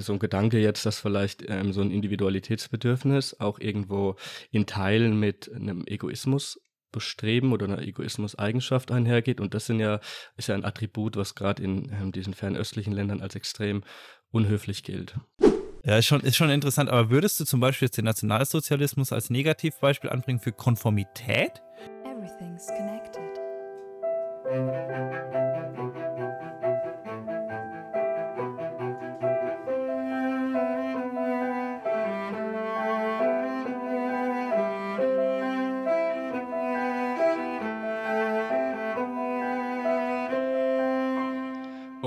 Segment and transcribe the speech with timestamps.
[0.00, 4.16] so ein Gedanke jetzt, dass vielleicht ähm, so ein Individualitätsbedürfnis auch irgendwo
[4.50, 6.60] in Teilen mit einem Egoismus
[6.92, 9.40] bestreben oder einer Egoismus-Eigenschaft einhergeht.
[9.40, 10.00] Und das sind ja,
[10.36, 13.82] ist ja ein Attribut, was gerade in ähm, diesen fernöstlichen Ländern als extrem
[14.30, 15.14] unhöflich gilt.
[15.84, 16.90] Ja, ist schon, ist schon interessant.
[16.90, 21.62] Aber würdest du zum Beispiel jetzt den Nationalsozialismus als Negativbeispiel anbringen für Konformität?
[22.04, 23.22] Everything's connected.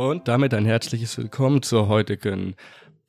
[0.10, 2.56] Und damit ein herzliches Willkommen zur heutigen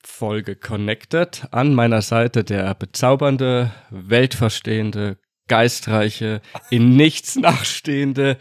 [0.05, 1.47] Folge Connected.
[1.51, 5.17] An meiner Seite der bezaubernde, weltverstehende,
[5.49, 8.37] geistreiche, in nichts nachstehende,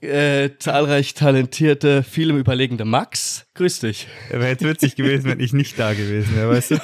[0.00, 3.46] äh, zahlreich talentierte, vielem überlegende Max.
[3.54, 4.08] Grüß dich.
[4.32, 6.78] Ja, wäre jetzt witzig gewesen, wenn ich nicht da gewesen wäre, weißt du?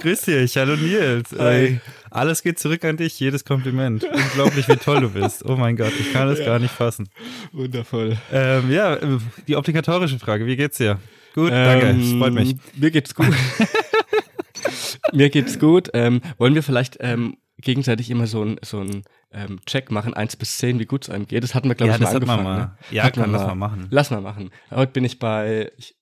[0.00, 1.32] Grüß dich, hallo Nils.
[1.32, 1.80] Ey,
[2.16, 4.04] alles geht zurück an dich, jedes Kompliment.
[4.04, 5.44] Unglaublich, wie toll du bist.
[5.44, 6.46] Oh mein Gott, ich kann es ja.
[6.46, 7.08] gar nicht fassen.
[7.52, 8.16] Wundervoll.
[8.32, 8.98] Ähm, ja,
[9.46, 10.98] die obligatorische Frage, wie geht's dir?
[11.34, 12.56] Gut, danke, ähm, freut mich.
[12.74, 13.28] Mir geht's gut.
[15.12, 15.90] mir geht's gut.
[15.92, 20.36] Ähm, wollen wir vielleicht ähm, gegenseitig immer so ein, so ein ähm, Check machen, eins
[20.36, 21.42] bis zehn, wie gut es einem geht.
[21.42, 22.44] Das hatten wir, glaube ja, ich, mal angefangen.
[22.44, 22.58] Mal.
[22.58, 22.78] Ne?
[22.90, 23.86] Ja, kann, lass mal machen.
[23.90, 24.50] Lass mal machen.
[24.70, 25.95] Heute bin ich bei ich,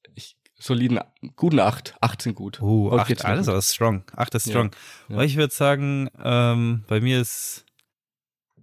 [0.65, 0.99] soliden,
[1.37, 1.95] guten acht.
[2.01, 2.61] Acht sind gut.
[2.63, 4.03] Oh, Heute acht, alles aber strong.
[4.17, 4.71] Acht ist strong.
[5.09, 5.23] Ja, ja.
[5.23, 7.65] Ich würde sagen, ähm, bei mir ist,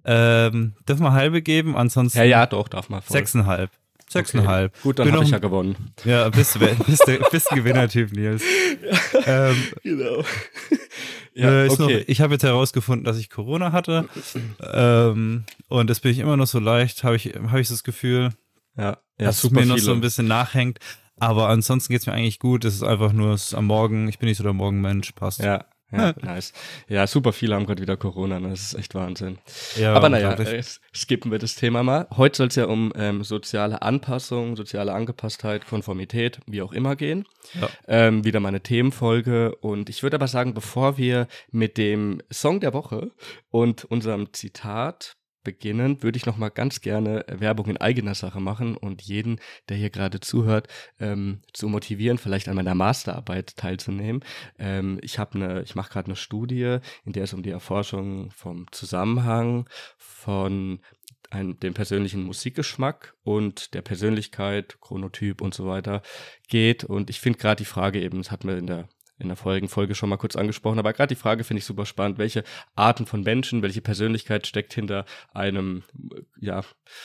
[0.04, 2.18] ähm, dürfen wir halbe geben, ansonsten.
[2.18, 3.02] Ja, ja, doch, darf man.
[3.02, 3.18] Voll.
[3.18, 3.70] Sechseinhalb.
[4.10, 4.74] Sechseinhalb.
[4.74, 4.82] Okay.
[4.84, 5.94] Gut, dann habe ich ja gewonnen.
[6.04, 8.44] Ja, bist, bist, bist, ein Gewinnertyp, Nils.
[9.26, 10.24] Ähm, genau.
[11.34, 11.82] Ja, äh, okay.
[11.82, 14.10] noch, ich habe jetzt herausgefunden, dass ich Corona hatte.
[14.74, 18.32] ähm, und das bin ich immer noch so leicht, habe ich, hab ich das Gefühl,
[18.76, 20.80] ja, ja, dass es mir noch so ein bisschen nachhängt.
[21.22, 22.66] Aber ansonsten geht es mir eigentlich gut.
[22.66, 25.44] Es ist einfach nur am Morgen, ich bin nicht so der Morgenmensch, passt.
[25.44, 26.54] Ja, ja, nice.
[26.88, 28.50] Ja, super viele haben gerade wieder Corona, ne?
[28.50, 29.38] das ist echt Wahnsinn.
[29.76, 30.64] Ja, Aber naja, äh,
[30.96, 32.08] skippen wir das Thema mal.
[32.16, 37.28] Heute soll es ja um ähm, soziale Anpassung, soziale Angepasstheit, Konformität, wie auch immer gehen.
[37.60, 37.70] Ja.
[37.88, 39.54] Ähm, wieder meine Themenfolge.
[39.58, 43.12] Und ich würde aber sagen, bevor wir mit dem Song der Woche
[43.50, 48.76] und unserem Zitat beginnen, würde ich noch mal ganz gerne Werbung in eigener Sache machen
[48.78, 50.68] und jeden, der hier gerade zuhört,
[51.00, 54.24] ähm, zu motivieren, vielleicht an meiner Masterarbeit teilzunehmen.
[54.60, 58.32] Ähm, ich habe eine, ich mache gerade eine Studie, in der es um die Erforschung
[58.32, 60.80] vom Zusammenhang von
[61.32, 66.02] einem, dem persönlichen Musikgeschmack und der Persönlichkeit, Chronotyp und so weiter
[66.48, 66.84] geht.
[66.84, 68.90] Und ich finde gerade die Frage eben, das hatten wir in der
[69.22, 70.80] in der vorigen Folge schon mal kurz angesprochen.
[70.80, 72.18] Aber gerade die Frage finde ich super spannend.
[72.18, 72.44] Welche
[72.76, 75.84] Arten von Menschen, welche Persönlichkeit steckt hinter einem
[76.40, 76.64] ja,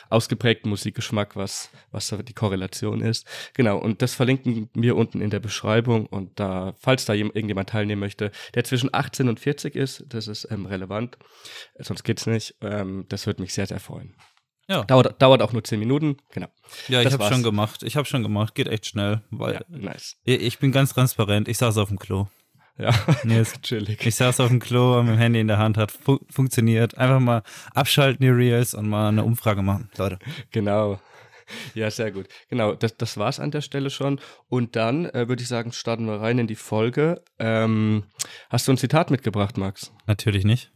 [0.09, 3.27] ausgeprägten Musikgeschmack, was, was die Korrelation ist.
[3.55, 6.07] Genau, und das verlinken wir unten in der Beschreibung.
[6.07, 10.49] Und da, falls da irgendjemand teilnehmen möchte, der zwischen 18 und 40 ist, das ist
[10.51, 11.19] ähm, relevant.
[11.79, 12.57] Sonst geht's nicht.
[12.61, 14.15] Ähm, das würde mich sehr, sehr freuen.
[14.69, 14.85] Ja.
[14.85, 16.49] Dauert, dauert auch nur zehn Minuten, genau.
[16.89, 17.83] Ja, ich habe schon gemacht.
[17.83, 18.55] Ich habe schon gemacht.
[18.55, 19.23] Geht echt schnell.
[19.31, 20.17] Weil ja, nice.
[20.25, 21.47] Ich bin ganz transparent.
[21.49, 22.27] Ich saß auf dem Klo.
[22.79, 22.93] Ja,
[23.25, 24.05] nee, ist chillig.
[24.05, 26.99] Ich saß auf dem Klo mit dem Handy in der Hand, hat fu funktioniert.
[26.99, 27.43] Einfach mal
[27.75, 30.19] abschalten die Reels und mal eine Umfrage machen, Leute.
[30.51, 31.01] Genau.
[31.75, 32.27] Ja, sehr gut.
[32.51, 34.21] Genau, das, das war's an der Stelle schon.
[34.49, 37.23] Und dann äh, würde ich sagen, starten wir rein in die Folge.
[37.39, 38.05] Ähm,
[38.51, 39.93] hast du ein Zitat mitgebracht, Max?
[40.07, 40.73] Natürlich nicht.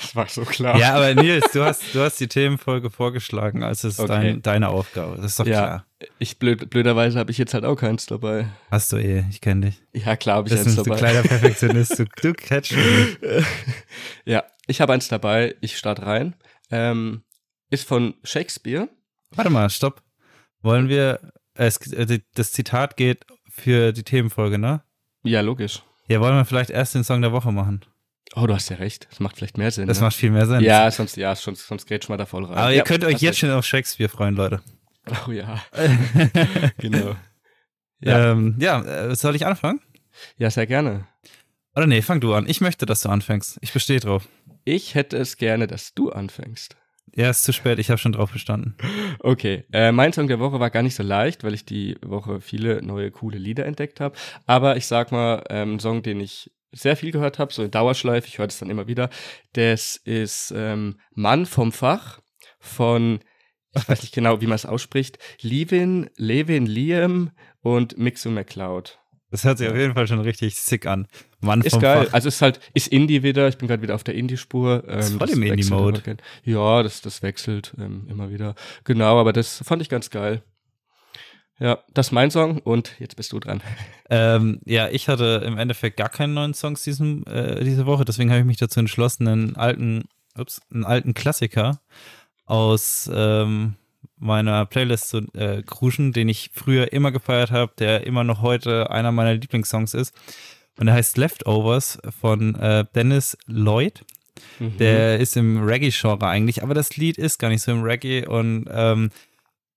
[0.00, 0.78] Das war so klar.
[0.78, 4.12] Ja, aber Nils, du hast, du hast die Themenfolge vorgeschlagen, also es ist okay.
[4.12, 5.16] dein, deine Aufgabe.
[5.16, 5.86] Das ist doch ja, klar.
[6.18, 8.46] Ich blöd, blöderweise habe ich jetzt halt auch keins dabei.
[8.70, 9.82] Hast du eh, ich kenne dich.
[9.92, 10.90] Ja, klar habe ich eins dabei.
[10.90, 13.18] Du kleiner Perfektionist, du, du catchst mich.
[14.24, 16.34] ja, ich habe eins dabei, ich starte rein.
[16.70, 17.22] Ähm,
[17.70, 18.88] ist von Shakespeare.
[19.30, 20.02] Warte mal, stopp.
[20.62, 24.82] Wollen wir, es, äh, das Zitat geht für die Themenfolge, ne?
[25.22, 25.82] Ja, logisch.
[26.08, 27.80] Ja, wollen wir vielleicht erst den Song der Woche machen?
[28.36, 29.06] Oh, du hast ja recht.
[29.10, 29.86] Das macht vielleicht mehr Sinn.
[29.86, 30.06] Das ne?
[30.06, 30.60] macht viel mehr Sinn.
[30.60, 32.58] Ja, sonst, ja, sonst, sonst geht mal da voll rein.
[32.58, 34.60] Aber ihr ja, könnt euch jetzt schon auf Shakespeare freuen, Leute.
[35.26, 35.62] Oh ja.
[36.78, 37.14] genau.
[38.00, 38.32] Ja.
[38.32, 39.80] Ähm, ja, äh, soll ich anfangen?
[40.36, 41.06] Ja, sehr gerne.
[41.76, 42.48] Oder nee, fang du an.
[42.48, 43.58] Ich möchte, dass du anfängst.
[43.60, 44.28] Ich bestehe drauf.
[44.64, 46.76] Ich hätte es gerne, dass du anfängst.
[47.16, 47.78] Ja, ist zu spät.
[47.78, 48.76] Ich habe schon drauf bestanden.
[49.20, 49.64] Okay.
[49.72, 52.82] Äh, mein Song der Woche war gar nicht so leicht, weil ich die Woche viele
[52.82, 54.16] neue, coole Lieder entdeckt habe.
[54.46, 57.70] Aber ich sag mal, ähm, ein Song, den ich sehr viel gehört habe, so in
[57.70, 59.10] Dauerschleife, ich höre das dann immer wieder,
[59.52, 62.20] das ist ähm, Mann vom Fach
[62.58, 63.20] von,
[63.74, 67.30] ich weiß nicht genau, wie man es ausspricht, Levin, Levin, Liam
[67.60, 68.98] und Mixu McCloud.
[69.30, 71.08] Das hört sich auf jeden Fall schon richtig sick an.
[71.40, 72.04] Mann ist geil.
[72.04, 72.12] Fach.
[72.12, 73.48] Also ist halt, ist Indie wieder.
[73.48, 74.84] Ich bin gerade wieder auf der Indie-Spur.
[74.86, 76.18] Ähm, ist voll im Indie-Mode.
[76.44, 78.54] Ja, das, das wechselt ähm, immer wieder.
[78.84, 80.44] Genau, aber das fand ich ganz geil.
[81.60, 83.60] Ja, das ist mein Song und jetzt bist du dran.
[84.10, 88.28] Ähm, ja, ich hatte im Endeffekt gar keinen neuen Songs diesen, äh, diese Woche, deswegen
[88.28, 90.04] habe ich mich dazu entschlossen, einen alten,
[90.38, 91.80] ups, einen alten Klassiker
[92.44, 93.76] aus ähm,
[94.18, 98.90] meiner Playlist zu äh, kruschen, den ich früher immer gefeiert habe, der immer noch heute
[98.90, 100.14] einer meiner Lieblingssongs ist.
[100.78, 104.04] Und der heißt Leftovers von äh, Dennis Lloyd.
[104.58, 104.76] Mhm.
[104.78, 108.68] Der ist im Reggae-Genre eigentlich, aber das Lied ist gar nicht so im Reggae und
[108.70, 109.10] ähm,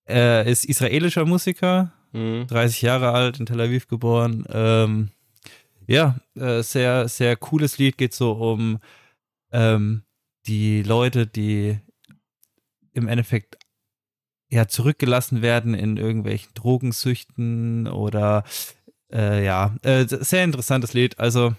[0.08, 2.46] er ist israelischer Musiker, mhm.
[2.48, 4.44] 30 Jahre alt, in Tel Aviv geboren.
[4.50, 5.10] Ähm,
[5.86, 8.78] ja, äh, sehr, sehr cooles Lied, geht so um
[9.52, 10.02] ähm,
[10.46, 11.78] die Leute, die
[12.92, 13.58] im Endeffekt
[14.50, 18.44] ja zurückgelassen werden in irgendwelchen Drogensüchten oder
[19.12, 21.18] äh, ja, äh, sehr interessantes Lied.
[21.18, 21.54] Also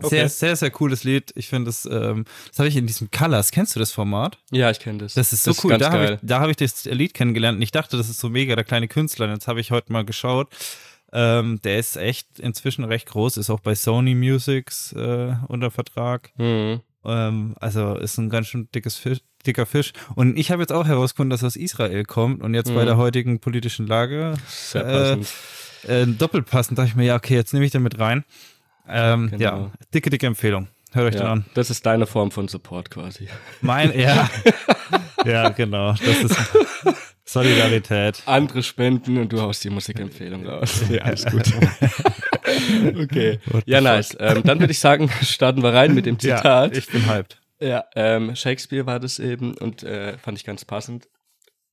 [0.00, 0.08] Okay.
[0.08, 1.32] Sehr, sehr, sehr cooles Lied.
[1.34, 3.50] Ich finde das, ähm, das habe ich in diesem Colors.
[3.50, 4.38] Kennst du das Format?
[4.50, 5.14] Ja, ich kenne das.
[5.14, 5.72] Das ist so das cool.
[5.72, 8.28] Ist da habe ich, hab ich das Lied kennengelernt und ich dachte, das ist so
[8.28, 9.26] mega der kleine Künstler.
[9.26, 10.48] Und jetzt habe ich heute mal geschaut.
[11.12, 16.30] Ähm, der ist echt inzwischen recht groß, ist auch bei Sony Musics äh, unter Vertrag.
[16.36, 16.80] Mhm.
[17.04, 19.92] Ähm, also ist ein ganz schön dickes Fisch, dicker Fisch.
[20.14, 22.74] Und ich habe jetzt auch herausgefunden, dass er aus Israel kommt und jetzt mhm.
[22.74, 25.18] bei der heutigen politischen Lage Sehr
[25.86, 26.78] äh, äh, doppelt passend.
[26.78, 28.24] dachte ich mir, ja, okay, jetzt nehme ich den mit rein.
[28.88, 29.42] Ähm, genau.
[29.42, 30.68] Ja, dicke, dicke Empfehlung.
[30.92, 31.44] Hört euch ja, den an.
[31.54, 33.28] Das ist deine Form von Support quasi.
[33.60, 34.28] Mein, ja.
[35.24, 35.92] ja, genau.
[35.92, 36.36] Das ist
[37.24, 38.22] Solidarität.
[38.24, 40.82] Andere spenden und du haust die Musikempfehlung raus.
[40.90, 41.52] Ja, alles gut.
[43.02, 43.38] okay.
[43.66, 44.16] Ja, nice.
[44.18, 46.72] Ähm, dann würde ich sagen, starten wir rein mit dem Zitat.
[46.72, 47.38] Ja, ich bin hyped.
[47.60, 51.08] Ja, ähm, Shakespeare war das eben und äh, fand ich ganz passend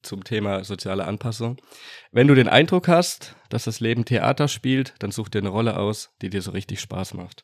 [0.06, 1.58] zum Thema soziale Anpassung.
[2.12, 5.78] Wenn du den Eindruck hast, dass das Leben Theater spielt, dann such dir eine Rolle
[5.78, 7.44] aus, die dir so richtig Spaß macht.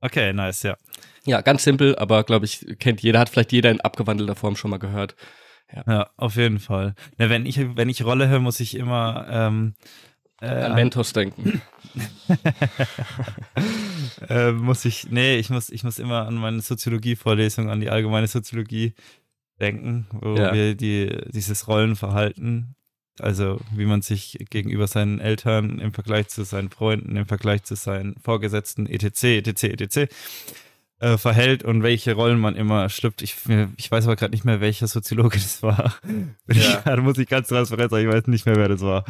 [0.00, 0.76] Okay, nice, ja.
[1.24, 4.70] Ja, ganz simpel, aber glaube ich, kennt jeder, hat vielleicht jeder in abgewandelter Form schon
[4.70, 5.16] mal gehört.
[5.72, 6.94] Ja, ja auf jeden Fall.
[7.18, 9.74] Ja, wenn, ich, wenn ich Rolle höre, muss ich immer ähm,
[10.40, 11.62] äh, an Mentos denken.
[14.28, 18.26] äh, muss ich, nee, ich muss, ich muss immer an meine Soziologie-Vorlesung, an die allgemeine
[18.26, 18.94] Soziologie
[19.60, 20.52] denken, wo ja.
[20.52, 22.74] wir die, dieses Rollenverhalten,
[23.18, 27.74] also wie man sich gegenüber seinen Eltern im Vergleich zu seinen Freunden, im Vergleich zu
[27.74, 30.14] seinen Vorgesetzten, etc., etc., etc.,
[30.98, 33.20] äh, verhält und welche Rollen man immer schlüpft.
[33.20, 33.36] Ich,
[33.76, 35.94] ich weiß aber gerade nicht mehr, welcher Soziologe das war.
[36.50, 36.80] Ja.
[36.84, 39.04] da muss ich ganz transparent sagen, ich weiß nicht mehr, wer das war.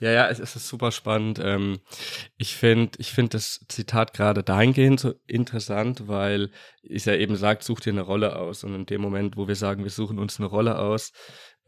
[0.00, 1.40] Ja, ja, es, es ist super spannend.
[1.42, 1.78] Ähm,
[2.36, 6.50] ich finde ich finde das Zitat gerade dahingehend so interessant, weil
[6.82, 8.64] es ja eben sagt, such dir eine Rolle aus.
[8.64, 11.12] Und in dem Moment, wo wir sagen, wir suchen uns eine Rolle aus,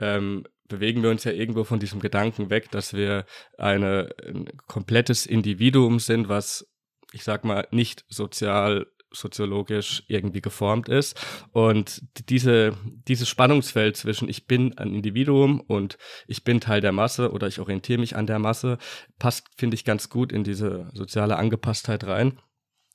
[0.00, 3.26] ähm, bewegen wir uns ja irgendwo von diesem Gedanken weg, dass wir
[3.58, 6.66] eine, ein komplettes Individuum sind, was
[7.12, 11.20] ich sag mal, nicht sozial soziologisch irgendwie geformt ist.
[11.52, 12.76] Und diese,
[13.08, 17.60] dieses Spannungsfeld zwischen ich bin ein Individuum und ich bin Teil der Masse oder ich
[17.60, 18.78] orientiere mich an der Masse,
[19.18, 22.38] passt, finde ich, ganz gut in diese soziale Angepasstheit rein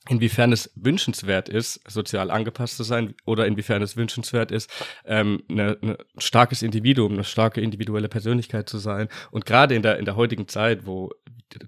[0.09, 4.69] inwiefern es wünschenswert ist, sozial angepasst zu sein oder inwiefern es wünschenswert ist,
[5.05, 9.09] ähm, ne, ne starkes Individuum, eine starke individuelle Persönlichkeit zu sein.
[9.31, 11.11] Und gerade in der, in der heutigen Zeit, wo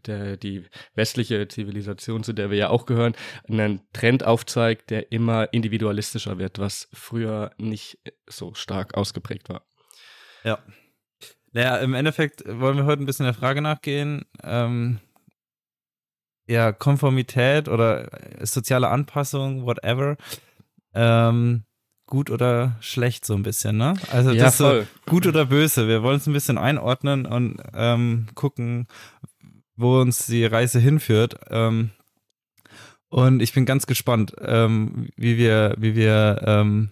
[0.05, 0.65] der, die
[0.95, 3.15] westliche Zivilisation, zu der wir ja auch gehören,
[3.47, 9.63] einen Trend aufzeigt, der immer individualistischer wird, was früher nicht so stark ausgeprägt war.
[10.43, 10.59] Ja.
[11.51, 14.99] Naja, im Endeffekt wollen wir heute ein bisschen der Frage nachgehen, ähm,
[16.47, 20.17] ja, Konformität oder äh, soziale Anpassung, whatever,
[20.93, 21.63] ähm,
[22.07, 23.93] gut oder schlecht so ein bisschen, ne?
[24.11, 24.81] Also ja, das voll.
[24.81, 25.87] So gut oder böse.
[25.87, 28.87] Wir wollen es ein bisschen einordnen und ähm, gucken,
[29.79, 31.35] wo uns die Reise hinführt.
[31.49, 31.91] Ähm,
[33.07, 36.91] und ich bin ganz gespannt, ähm, wie wir, wie wir, ähm,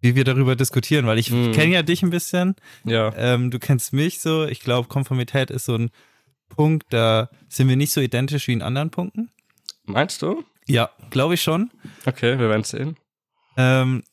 [0.00, 1.52] wie wir darüber diskutieren, weil ich mm.
[1.52, 2.54] kenne ja dich ein bisschen.
[2.84, 3.12] Ja.
[3.16, 4.46] Ähm, du kennst mich so.
[4.46, 5.90] Ich glaube, Konformität ist so ein
[6.48, 9.30] Punkt, da sind wir nicht so identisch wie in anderen Punkten.
[9.84, 10.44] Meinst du?
[10.66, 11.70] Ja, glaube ich schon.
[12.06, 12.96] Okay, wir werden es sehen.
[13.56, 14.04] Ähm,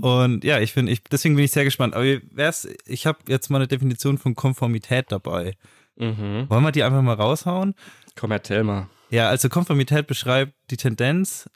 [0.00, 1.94] und ja, ich finde, ich, deswegen bin ich sehr gespannt.
[1.94, 5.54] Aber ich habe jetzt mal eine Definition von Konformität dabei.
[5.98, 6.46] Mhm.
[6.48, 7.74] Wollen wir die einfach mal raushauen?
[8.16, 8.88] Komm, erzähl mal.
[9.10, 11.50] Ja, also Konformität beschreibt die Tendenz,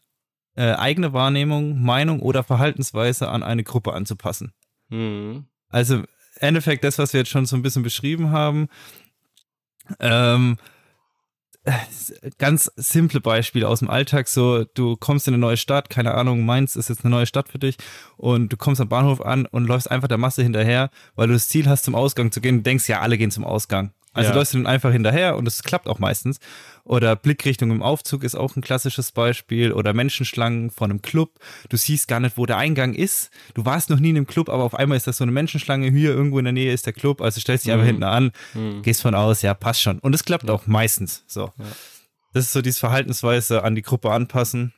[0.54, 4.52] äh, eigene Wahrnehmung, Meinung oder Verhaltensweise an eine Gruppe anzupassen.
[4.88, 5.46] Mhm.
[5.68, 6.06] Also im
[6.36, 8.68] Endeffekt das, was wir jetzt schon so ein bisschen beschrieben haben,
[10.00, 10.58] ähm,
[12.38, 16.44] ganz simple Beispiele aus dem Alltag, so du kommst in eine neue Stadt, keine Ahnung,
[16.44, 17.76] Mainz ist jetzt eine neue Stadt für dich
[18.16, 21.48] und du kommst am Bahnhof an und läufst einfach der Masse hinterher, weil du das
[21.48, 23.92] Ziel hast, zum Ausgang zu gehen und denkst, ja, alle gehen zum Ausgang.
[24.14, 24.36] Also ja.
[24.36, 26.38] läufst du dann einfach hinterher und es klappt auch meistens.
[26.84, 29.72] Oder Blickrichtung im Aufzug ist auch ein klassisches Beispiel.
[29.72, 31.38] Oder Menschenschlangen von einem Club.
[31.70, 33.30] Du siehst gar nicht, wo der Eingang ist.
[33.54, 35.90] Du warst noch nie in einem Club, aber auf einmal ist das so eine Menschenschlange.
[35.90, 37.22] Hier irgendwo in der Nähe ist der Club.
[37.22, 37.74] Also stellst dich mhm.
[37.74, 38.82] einfach hinten an, mhm.
[38.82, 39.98] gehst von aus, ja, passt schon.
[40.00, 41.24] Und es klappt auch meistens.
[41.26, 41.52] So.
[41.58, 41.64] Ja.
[42.34, 44.72] Das ist so diese Verhaltensweise an die Gruppe anpassen.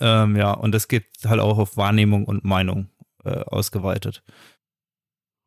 [0.00, 2.88] Ähm, ja, und das geht halt auch auf Wahrnehmung und Meinung
[3.24, 4.22] äh, ausgeweitet.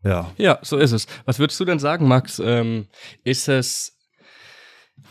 [0.04, 0.32] Ja.
[0.38, 1.08] Ja, so ist es.
[1.26, 2.40] Was würdest du denn sagen, Max?
[2.40, 2.88] Ähm,
[3.24, 3.98] ist es,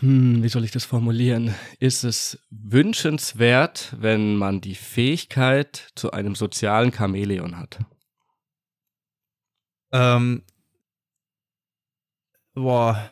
[0.01, 1.55] hm, wie soll ich das formulieren?
[1.79, 7.79] Ist es wünschenswert, wenn man die Fähigkeit zu einem sozialen Chamäleon hat?
[9.93, 10.43] Ähm,
[12.55, 13.11] boah,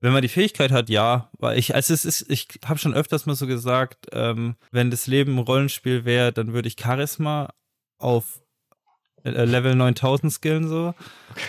[0.00, 1.30] wenn man die Fähigkeit hat, ja.
[1.38, 5.06] Weil ich, also es ist, ich habe schon öfters mal so gesagt, ähm, wenn das
[5.06, 7.52] Leben ein Rollenspiel wäre, dann würde ich Charisma
[7.98, 8.40] auf
[9.24, 10.94] Level 9000 skillen so,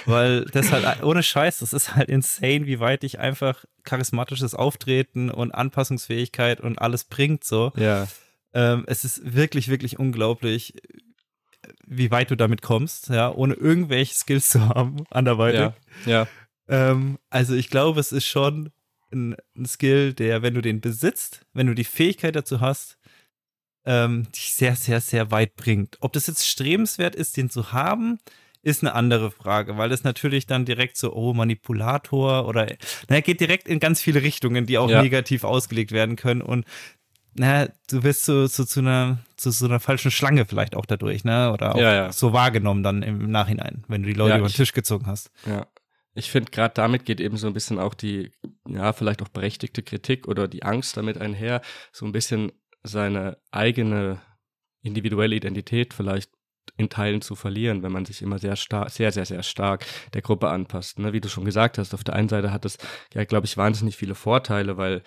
[0.05, 5.29] weil das halt ohne Scheiß, das ist halt insane, wie weit ich einfach charismatisches Auftreten
[5.29, 7.71] und Anpassungsfähigkeit und alles bringt so.
[7.75, 8.07] Ja.
[8.53, 10.73] Ähm, es ist wirklich, wirklich unglaublich,
[11.85, 15.59] wie weit du damit kommst, ja, ohne irgendwelche Skills zu haben anderweitig.
[15.59, 15.73] Ja.
[16.05, 16.27] ja.
[16.67, 18.71] Ähm, also ich glaube, es ist schon
[19.11, 22.97] ein, ein Skill, der, wenn du den besitzt, wenn du die Fähigkeit dazu hast,
[23.85, 25.97] ähm, dich sehr, sehr, sehr weit bringt.
[26.01, 28.19] Ob das jetzt strebenswert ist, den zu haben,
[28.63, 32.67] ist eine andere Frage, weil das natürlich dann direkt so, oh, Manipulator oder,
[33.09, 35.01] naja, geht direkt in ganz viele Richtungen, die auch ja.
[35.01, 36.65] negativ ausgelegt werden können und
[37.33, 41.23] na, du wirst so, so zu einer zu so einer falschen Schlange vielleicht auch dadurch,
[41.23, 41.51] ne?
[41.53, 42.11] Oder auch ja, ja.
[42.11, 45.31] so wahrgenommen dann im Nachhinein, wenn du die Leute über den Tisch gezogen hast.
[45.45, 45.65] Ja.
[46.13, 48.31] Ich finde, gerade damit geht eben so ein bisschen auch die,
[48.67, 51.61] ja, vielleicht auch berechtigte Kritik oder die Angst damit einher,
[51.93, 52.51] so ein bisschen
[52.83, 54.21] seine eigene
[54.81, 56.31] individuelle Identität vielleicht
[56.77, 60.21] in Teilen zu verlieren, wenn man sich immer sehr stark, sehr, sehr, sehr stark der
[60.21, 60.99] Gruppe anpasst.
[60.99, 61.13] Ne?
[61.13, 62.77] Wie du schon gesagt hast, auf der einen Seite hat es
[63.13, 65.03] ja, glaube ich, wahnsinnig viele Vorteile, weil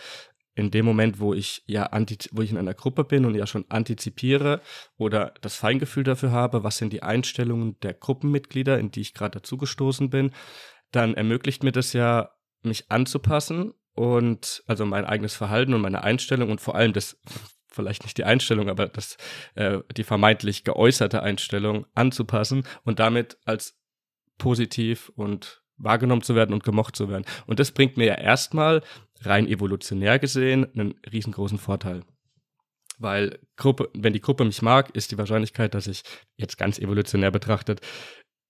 [0.56, 1.90] in dem Moment, wo ich ja
[2.30, 4.60] wo ich in einer Gruppe bin und ja schon antizipiere
[4.96, 9.40] oder das Feingefühl dafür habe, was sind die Einstellungen der Gruppenmitglieder, in die ich gerade
[9.40, 10.30] dazugestoßen bin,
[10.92, 12.30] dann ermöglicht mir das ja,
[12.62, 17.18] mich anzupassen und also mein eigenes Verhalten und meine Einstellung und vor allem das
[17.74, 19.16] vielleicht nicht die Einstellung, aber das,
[19.54, 23.78] äh, die vermeintlich geäußerte Einstellung anzupassen und damit als
[24.38, 27.24] positiv und wahrgenommen zu werden und gemocht zu werden.
[27.46, 28.82] Und das bringt mir ja erstmal
[29.20, 32.02] rein evolutionär gesehen einen riesengroßen Vorteil.
[32.98, 36.02] Weil Gruppe, wenn die Gruppe mich mag, ist die Wahrscheinlichkeit, dass ich
[36.36, 37.80] jetzt ganz evolutionär betrachtet,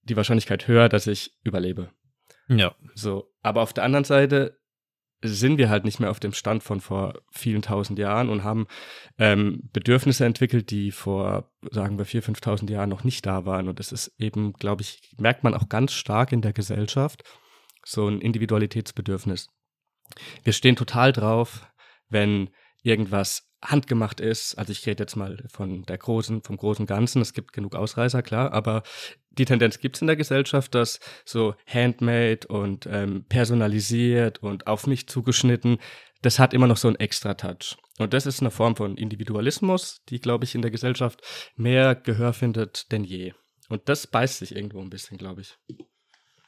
[0.02, 1.90] die Wahrscheinlichkeit höher, dass ich überlebe.
[2.48, 2.74] Ja.
[2.94, 3.32] So.
[3.42, 4.58] Aber auf der anderen Seite
[5.22, 8.66] sind wir halt nicht mehr auf dem Stand von vor vielen tausend Jahren und haben
[9.18, 13.68] ähm, Bedürfnisse entwickelt, die vor, sagen wir, vier, fünftausend Jahren noch nicht da waren.
[13.68, 17.24] Und das ist eben, glaube ich, merkt man auch ganz stark in der Gesellschaft,
[17.84, 19.48] so ein Individualitätsbedürfnis.
[20.42, 21.66] Wir stehen total drauf,
[22.08, 22.50] wenn
[22.82, 24.56] irgendwas handgemacht ist.
[24.56, 27.22] Also ich rede jetzt mal von der großen, vom großen Ganzen.
[27.22, 28.82] Es gibt genug Ausreißer, klar, aber
[29.38, 34.86] die Tendenz gibt es in der Gesellschaft, dass so handmade und ähm, personalisiert und auf
[34.86, 35.78] mich zugeschnitten,
[36.22, 37.76] das hat immer noch so einen extra Touch.
[37.98, 41.22] Und das ist eine Form von Individualismus, die, glaube ich, in der Gesellschaft
[41.56, 43.34] mehr Gehör findet denn je.
[43.68, 45.56] Und das beißt sich irgendwo ein bisschen, glaube ich.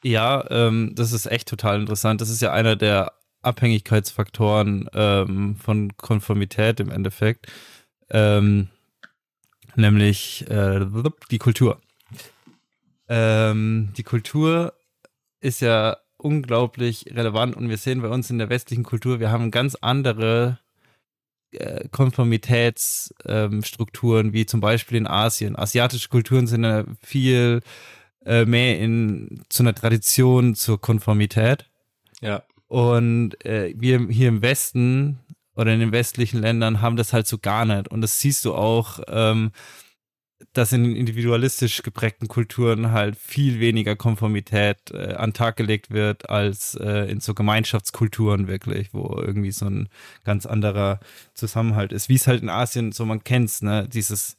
[0.03, 2.21] Ja, ähm, das ist echt total interessant.
[2.21, 7.47] Das ist ja einer der Abhängigkeitsfaktoren ähm, von Konformität im Endeffekt,
[8.09, 8.69] ähm,
[9.75, 10.85] nämlich äh,
[11.31, 11.81] die Kultur.
[13.09, 14.73] Ähm, die Kultur
[15.39, 19.51] ist ja unglaublich relevant und wir sehen bei uns in der westlichen Kultur, wir haben
[19.51, 20.59] ganz andere
[21.51, 25.55] äh, Konformitätsstrukturen, wie zum Beispiel in Asien.
[25.55, 27.61] Asiatische Kulturen sind ja viel
[28.25, 31.69] äh, mehr in zu einer Tradition zur Konformität.
[32.19, 32.43] Ja.
[32.67, 35.19] Und äh, wir hier im Westen
[35.55, 37.87] oder in den westlichen Ländern haben das halt so gar nicht.
[37.87, 39.51] Und das siehst du auch, ähm,
[40.53, 46.75] dass in individualistisch geprägten Kulturen halt viel weniger Konformität äh, an Tag gelegt wird als
[46.75, 49.89] äh, in so Gemeinschaftskulturen wirklich, wo irgendwie so ein
[50.23, 50.99] ganz anderer
[51.33, 52.09] Zusammenhalt ist.
[52.09, 54.37] Wie es halt in Asien so man kennt's, ne, dieses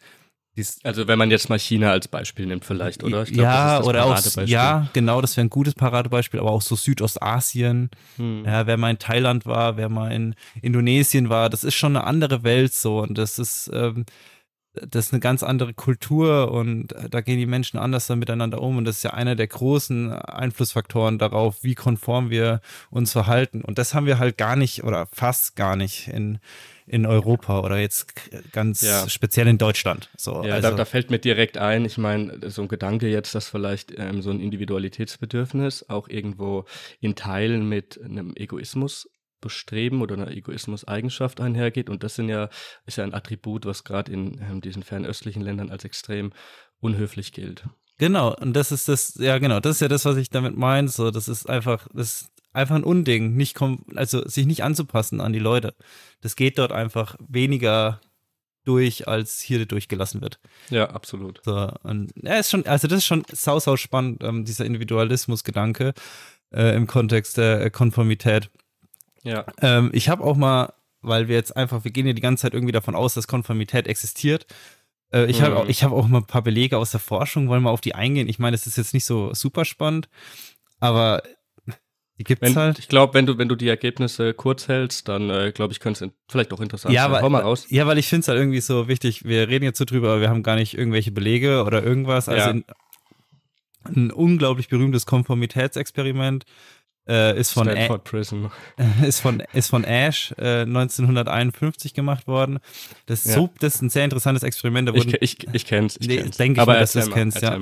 [0.82, 3.24] also wenn man jetzt mal China als Beispiel nimmt vielleicht, oder?
[3.24, 7.90] Glaub, ja, oder auch, ja, genau, das wäre ein gutes Paradebeispiel, aber auch so Südostasien,
[8.16, 8.44] hm.
[8.44, 12.04] ja, wer mal in Thailand war, wer mal in Indonesien war, das ist schon eine
[12.04, 14.04] andere Welt so und das ist, ähm,
[14.74, 18.76] das ist eine ganz andere Kultur und da gehen die Menschen anders dann miteinander um
[18.76, 22.60] und das ist ja einer der großen Einflussfaktoren darauf, wie konform wir
[22.90, 23.62] uns verhalten.
[23.62, 26.38] Und das haben wir halt gar nicht oder fast gar nicht in,
[26.86, 28.14] in Europa oder jetzt
[28.52, 29.08] ganz ja.
[29.08, 30.10] speziell in Deutschland.
[30.16, 30.70] So, ja, also.
[30.70, 34.22] da, da, fällt mir direkt ein, ich meine, so ein Gedanke jetzt, dass vielleicht ähm,
[34.22, 36.64] so ein Individualitätsbedürfnis auch irgendwo
[37.00, 39.08] in Teilen mit einem Egoismus
[39.40, 41.90] Bestreben oder einer Egoismus-Eigenschaft einhergeht.
[41.90, 42.48] Und das sind ja,
[42.86, 46.32] ist ja ein Attribut, was gerade in ähm, diesen fernöstlichen Ländern als extrem
[46.80, 47.64] unhöflich gilt.
[47.98, 50.88] Genau, und das ist das, ja genau, das ist ja das, was ich damit meine.
[50.88, 53.60] So, das ist einfach, das ist einfach ein Unding, nicht
[53.94, 55.74] also sich nicht anzupassen an die Leute.
[56.20, 58.00] Das geht dort einfach weniger
[58.64, 60.38] durch, als hier durchgelassen wird.
[60.70, 61.40] Ja, absolut.
[61.44, 65.94] So, und ja, ist schon, also das ist schon sau, sau spannend, ähm, dieser Individualismus-Gedanke
[66.52, 68.50] äh, im Kontext der Konformität.
[69.22, 69.46] Ja.
[69.60, 72.54] Ähm, ich habe auch mal, weil wir jetzt einfach, wir gehen ja die ganze Zeit
[72.54, 74.46] irgendwie davon aus, dass Konformität existiert.
[75.12, 75.60] Äh, ich habe mhm.
[75.60, 78.28] auch, hab auch mal ein paar Belege aus der Forschung, wollen wir auf die eingehen.
[78.28, 80.08] Ich meine, das ist jetzt nicht so super spannend,
[80.80, 81.22] aber
[82.18, 82.80] die gibt es halt.
[82.80, 86.06] Ich glaube, wenn du, wenn du die Ergebnisse kurz hältst, dann äh, glaube ich, könnte
[86.06, 87.22] es vielleicht auch interessant ja, sein.
[87.22, 87.66] Hau mal raus.
[87.68, 89.24] Ja, weil ich finde es halt irgendwie so wichtig.
[89.24, 92.28] Wir reden jetzt so drüber, aber wir haben gar nicht irgendwelche Belege oder irgendwas.
[92.28, 92.62] Also ja.
[93.84, 96.44] ein unglaublich berühmtes Konformitätsexperiment
[97.08, 98.50] äh, ist, von A Prison.
[99.02, 102.58] ist von ist von Ash äh, 1951 gemacht worden.
[103.06, 103.34] Das ist, ja.
[103.34, 104.88] so, das ist ein sehr interessantes Experiment.
[104.88, 105.96] Da wurden, ich, ich, ich kenn's.
[106.00, 107.40] Ich nee, denke ich mal, dass du es kennst.
[107.40, 107.58] Ja.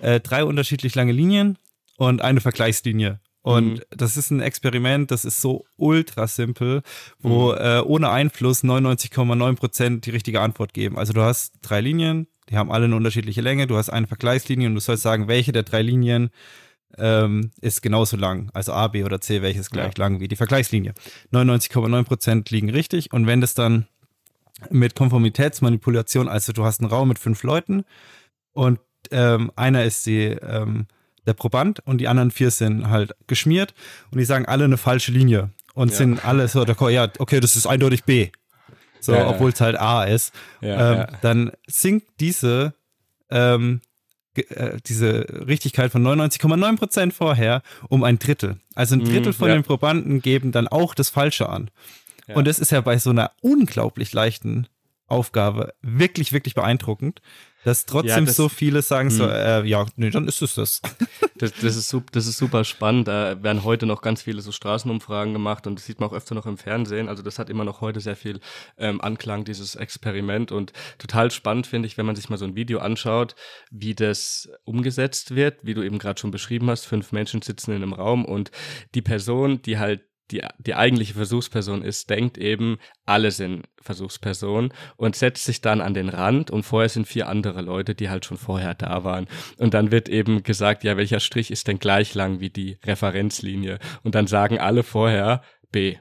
[0.00, 1.58] Äh, drei unterschiedlich lange Linien
[1.96, 3.20] und eine Vergleichslinie.
[3.42, 3.80] Und mhm.
[3.90, 6.82] das ist ein Experiment, das ist so ultra simpel,
[7.20, 7.58] wo mhm.
[7.58, 10.98] äh, ohne Einfluss 99,9 Prozent die richtige Antwort geben.
[10.98, 14.68] Also du hast drei Linien, die haben alle eine unterschiedliche Länge, du hast eine Vergleichslinie
[14.68, 16.30] und du sollst sagen, welche der drei Linien
[16.98, 18.50] ähm, ist genauso lang.
[18.54, 20.04] Also A, B oder C, welches gleich ja.
[20.04, 20.94] lang wie die Vergleichslinie.
[21.32, 23.12] 99,9% liegen richtig.
[23.12, 23.86] Und wenn das dann
[24.70, 27.84] mit Konformitätsmanipulation, also du hast einen Raum mit fünf Leuten
[28.52, 30.86] und ähm, einer ist die, ähm,
[31.26, 33.74] der Proband und die anderen vier sind halt geschmiert
[34.10, 35.96] und die sagen alle eine falsche Linie und ja.
[35.96, 38.30] sind alle so, ja, okay, das ist eindeutig B.
[39.00, 40.34] So, ja, obwohl es halt A ist.
[40.60, 42.74] Ähm, dann sinkt diese
[43.30, 43.80] ähm,
[44.38, 48.56] äh, diese Richtigkeit von 99,9% vorher um ein Drittel.
[48.74, 49.54] Also ein Drittel mm, von ja.
[49.54, 51.70] den Probanden geben dann auch das Falsche an.
[52.26, 52.36] Ja.
[52.36, 54.66] Und das ist ja bei so einer unglaublich leichten
[55.06, 57.22] Aufgabe wirklich, wirklich beeindruckend.
[57.68, 59.30] Dass trotzdem ja, das, so viele sagen so, hm.
[59.30, 60.80] äh, ja, nee, dann ist es das.
[61.36, 61.52] das.
[61.52, 63.08] Das, ist, das ist super spannend.
[63.08, 66.34] Da werden heute noch ganz viele so Straßenumfragen gemacht und das sieht man auch öfter
[66.34, 67.10] noch im Fernsehen.
[67.10, 68.40] Also das hat immer noch heute sehr viel
[68.78, 70.50] ähm, Anklang, dieses Experiment.
[70.50, 73.34] Und total spannend finde ich, wenn man sich mal so ein Video anschaut,
[73.70, 76.86] wie das umgesetzt wird, wie du eben gerade schon beschrieben hast.
[76.86, 78.50] Fünf Menschen sitzen in einem Raum und
[78.94, 85.16] die Person, die halt die, die eigentliche Versuchsperson ist, denkt eben, alle sind Versuchspersonen und
[85.16, 88.36] setzt sich dann an den Rand und vorher sind vier andere Leute, die halt schon
[88.36, 89.26] vorher da waren.
[89.58, 93.78] Und dann wird eben gesagt, ja, welcher Strich ist denn gleich lang wie die Referenzlinie?
[94.02, 95.96] Und dann sagen alle vorher B.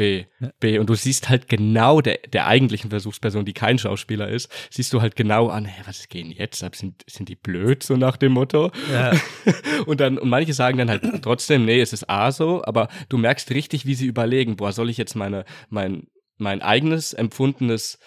[0.00, 0.24] B,
[0.60, 0.78] B.
[0.78, 5.02] Und du siehst halt genau der, der eigentlichen Versuchsperson, die kein Schauspieler ist, siehst du
[5.02, 6.74] halt genau an, hey, was gehen jetzt ab?
[6.74, 8.72] Sind, sind die blöd, so nach dem Motto?
[8.90, 9.12] Ja.
[9.86, 13.18] und dann, und manche sagen dann halt trotzdem, nee, es ist A so, aber du
[13.18, 16.06] merkst richtig, wie sie überlegen, boah, soll ich jetzt meine, mein,
[16.38, 17.98] mein eigenes empfundenes,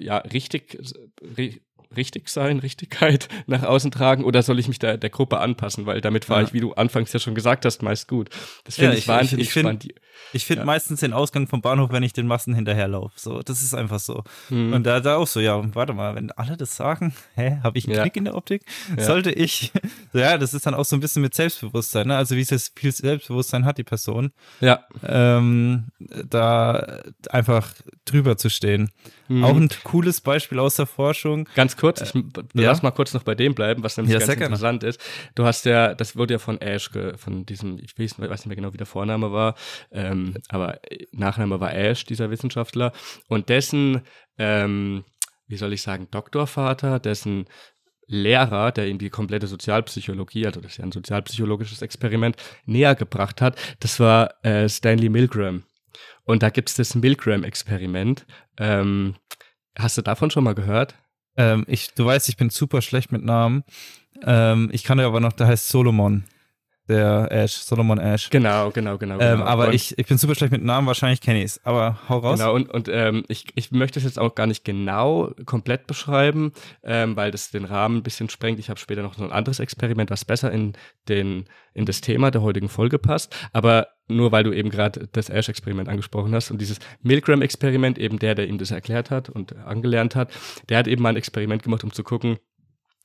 [0.00, 0.78] ja, richtig,
[1.96, 5.86] richtig sein, Richtigkeit nach außen tragen oder soll ich mich der, der Gruppe anpassen?
[5.86, 6.46] Weil damit fahre ja.
[6.46, 8.30] ich, wie du anfangs ja schon gesagt hast, meist gut.
[8.64, 10.00] Das finde ja, ich, ich wahnsinnig ich find, spannend.
[10.32, 10.66] Ich finde ja.
[10.66, 13.18] meistens den Ausgang vom Bahnhof, wenn ich den Massen hinterherlaufe.
[13.18, 14.24] So, das ist einfach so.
[14.50, 14.72] Mhm.
[14.72, 17.86] Und da, da auch so, ja, warte mal, wenn alle das sagen, hä, habe ich
[17.86, 18.62] einen Knick in der Optik?
[18.98, 19.72] Sollte ich,
[20.12, 22.16] ja, das ist dann auch so ein bisschen mit Selbstbewusstsein, ne?
[22.16, 24.32] Also wie viel Selbstbewusstsein hat die Person?
[24.60, 24.84] Ja.
[25.02, 25.88] Ähm,
[26.28, 27.72] da einfach
[28.04, 28.90] drüber zu stehen.
[29.28, 29.44] Mhm.
[29.44, 31.48] Auch ein cooles Beispiel aus der Forschung.
[31.54, 34.32] Ganz kurz, ich äh, lass mal kurz noch bei dem bleiben, was nämlich ja, ganz
[34.32, 35.00] interessant ist.
[35.34, 38.72] Du hast ja, das wurde ja von Ash, von diesem, ich weiß, nicht mehr genau,
[38.72, 39.54] wie der Vorname war,
[39.90, 40.80] ähm, aber
[41.12, 42.92] Nachname war Ash, dieser Wissenschaftler,
[43.28, 44.02] und dessen,
[44.38, 45.04] ähm,
[45.46, 47.46] wie soll ich sagen, Doktorvater, dessen
[48.06, 53.40] Lehrer, der ihm die komplette Sozialpsychologie, also das ist ja ein sozialpsychologisches Experiment, näher gebracht
[53.40, 55.64] hat, das war äh, Stanley Milgram.
[56.24, 58.26] Und da gibt es das Milgram-Experiment.
[58.58, 59.16] Ähm,
[59.78, 60.94] hast du davon schon mal gehört?
[61.36, 63.64] Ähm, ich, du weißt, ich bin super schlecht mit Namen.
[64.22, 66.24] Ähm, ich kann ja aber noch, der heißt Solomon.
[66.88, 68.28] Der Ash, Solomon Ash.
[68.30, 69.14] Genau, genau, genau.
[69.14, 69.44] Ähm, genau.
[69.44, 71.64] aber ich, ich bin super schlecht mit Namen, wahrscheinlich kenne ich es.
[71.64, 72.38] Aber hau raus.
[72.38, 76.52] Genau, und, und ähm, ich, ich möchte es jetzt auch gar nicht genau komplett beschreiben,
[76.82, 78.58] ähm, weil das den Rahmen ein bisschen sprengt.
[78.58, 80.74] Ich habe später noch so ein anderes Experiment, was besser in,
[81.08, 83.34] den, in das Thema der heutigen Folge passt.
[83.52, 88.34] Aber nur weil du eben gerade das Ash-Experiment angesprochen hast und dieses Milgram-Experiment, eben der,
[88.34, 90.30] der ihm das erklärt hat und angelernt hat,
[90.68, 92.38] der hat eben mal ein Experiment gemacht, um zu gucken,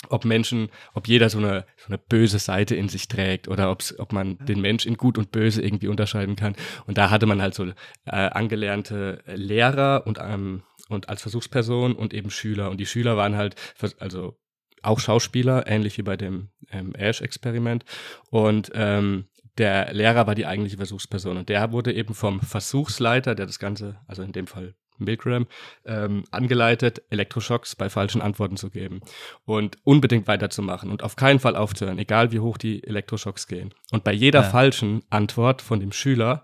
[0.07, 4.13] ob Menschen, ob jeder so eine, so eine böse Seite in sich trägt oder ob
[4.13, 6.55] man den Mensch in gut und böse irgendwie unterscheiden kann.
[6.87, 7.71] Und da hatte man halt so äh,
[8.05, 12.69] angelernte Lehrer und, ähm, und als Versuchsperson und eben Schüler.
[12.69, 13.55] Und die Schüler waren halt,
[13.99, 14.39] also
[14.81, 17.83] auch Schauspieler, ähnlich wie bei dem ähm, Ash-Experiment.
[18.29, 19.25] Und ähm,
[19.57, 21.35] der Lehrer war die eigentliche Versuchsperson.
[21.35, 25.47] Und der wurde eben vom Versuchsleiter, der das Ganze, also in dem Fall Milgram,
[25.85, 29.01] ähm, angeleitet, Elektroschocks bei falschen Antworten zu geben
[29.45, 33.73] und unbedingt weiterzumachen und auf keinen Fall aufzuhören, egal wie hoch die Elektroschocks gehen.
[33.91, 34.49] Und bei jeder ja.
[34.49, 36.43] falschen Antwort von dem Schüler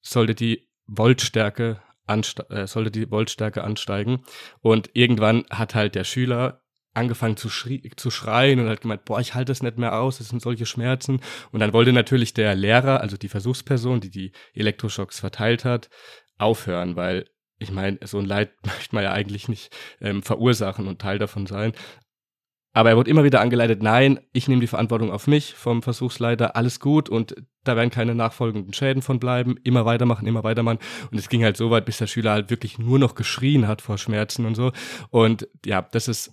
[0.00, 4.24] sollte die Voltstärke äh, sollte die Voltstärke ansteigen
[4.60, 6.60] und irgendwann hat halt der Schüler
[6.92, 10.28] angefangen zu, zu schreien und hat gemeint, boah, ich halte das nicht mehr aus, es
[10.28, 11.20] sind solche Schmerzen.
[11.52, 15.88] Und dann wollte natürlich der Lehrer, also die Versuchsperson, die die Elektroschocks verteilt hat,
[16.40, 17.26] aufhören, weil
[17.58, 21.46] ich meine, so ein Leid möchte man ja eigentlich nicht ähm, verursachen und Teil davon
[21.46, 21.72] sein.
[22.72, 26.54] Aber er wurde immer wieder angeleitet, nein, ich nehme die Verantwortung auf mich vom Versuchsleiter,
[26.54, 30.78] alles gut und da werden keine nachfolgenden Schäden von bleiben, immer weitermachen, immer weitermachen.
[31.10, 33.82] Und es ging halt so weit, bis der Schüler halt wirklich nur noch geschrien hat
[33.82, 34.70] vor Schmerzen und so.
[35.10, 36.32] Und ja, das ist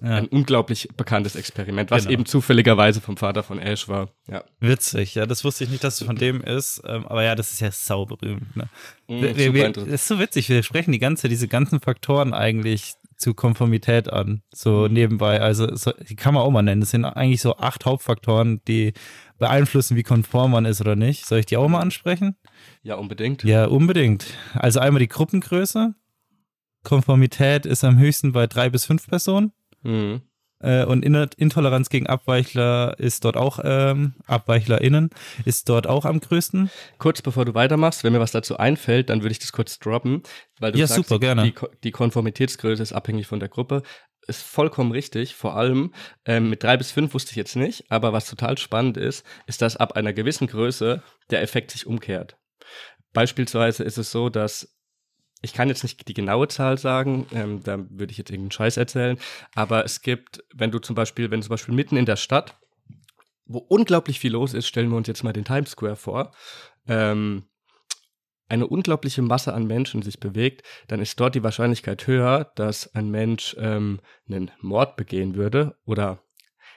[0.00, 0.16] ja.
[0.16, 2.12] ein unglaublich bekanntes Experiment, was genau.
[2.12, 4.10] eben zufälligerweise vom Vater von Ash war.
[4.28, 4.44] Ja.
[4.60, 7.52] Witzig, ja, das wusste ich nicht, dass es von dem ist, ähm, aber ja, das
[7.52, 8.56] ist ja sauberühmt.
[8.56, 8.68] Ne?
[9.08, 12.94] Mm, wir, wir, das ist so witzig, wir sprechen die ganze, diese ganzen Faktoren eigentlich
[13.22, 14.94] zu Konformität an, so mhm.
[14.94, 15.40] nebenbei.
[15.40, 16.80] Also so, die kann man auch mal nennen.
[16.80, 18.92] Das sind eigentlich so acht Hauptfaktoren, die
[19.38, 21.26] beeinflussen, wie konform man ist oder nicht.
[21.26, 22.36] Soll ich die auch mal ansprechen?
[22.82, 23.44] Ja, unbedingt.
[23.44, 24.26] Ja, unbedingt.
[24.54, 25.94] Also einmal die Gruppengröße.
[26.82, 29.52] Konformität ist am höchsten bei drei bis fünf Personen.
[29.82, 30.22] Mhm.
[30.62, 35.10] Äh, und Intoleranz gegen Abweichler ist dort auch, ähm, AbweichlerInnen,
[35.44, 36.70] ist dort auch am größten.
[36.98, 40.22] Kurz bevor du weitermachst, wenn mir was dazu einfällt, dann würde ich das kurz droppen,
[40.60, 41.42] weil du ja, sagst, super, gerne.
[41.42, 43.82] Die, die Konformitätsgröße ist abhängig von der Gruppe.
[44.28, 45.34] Ist vollkommen richtig.
[45.34, 45.92] Vor allem
[46.24, 49.62] ähm, mit drei bis fünf wusste ich jetzt nicht, aber was total spannend ist, ist,
[49.62, 52.38] dass ab einer gewissen Größe der Effekt sich umkehrt.
[53.12, 54.76] Beispielsweise ist es so, dass
[55.42, 58.76] ich kann jetzt nicht die genaue Zahl sagen, ähm, da würde ich jetzt irgendeinen Scheiß
[58.76, 59.18] erzählen,
[59.54, 62.58] aber es gibt, wenn du zum Beispiel, wenn zum Beispiel mitten in der Stadt,
[63.44, 66.32] wo unglaublich viel los ist, stellen wir uns jetzt mal den Times Square vor,
[66.86, 67.44] ähm,
[68.48, 73.10] eine unglaubliche Masse an Menschen sich bewegt, dann ist dort die Wahrscheinlichkeit höher, dass ein
[73.10, 76.22] Mensch ähm, einen Mord begehen würde oder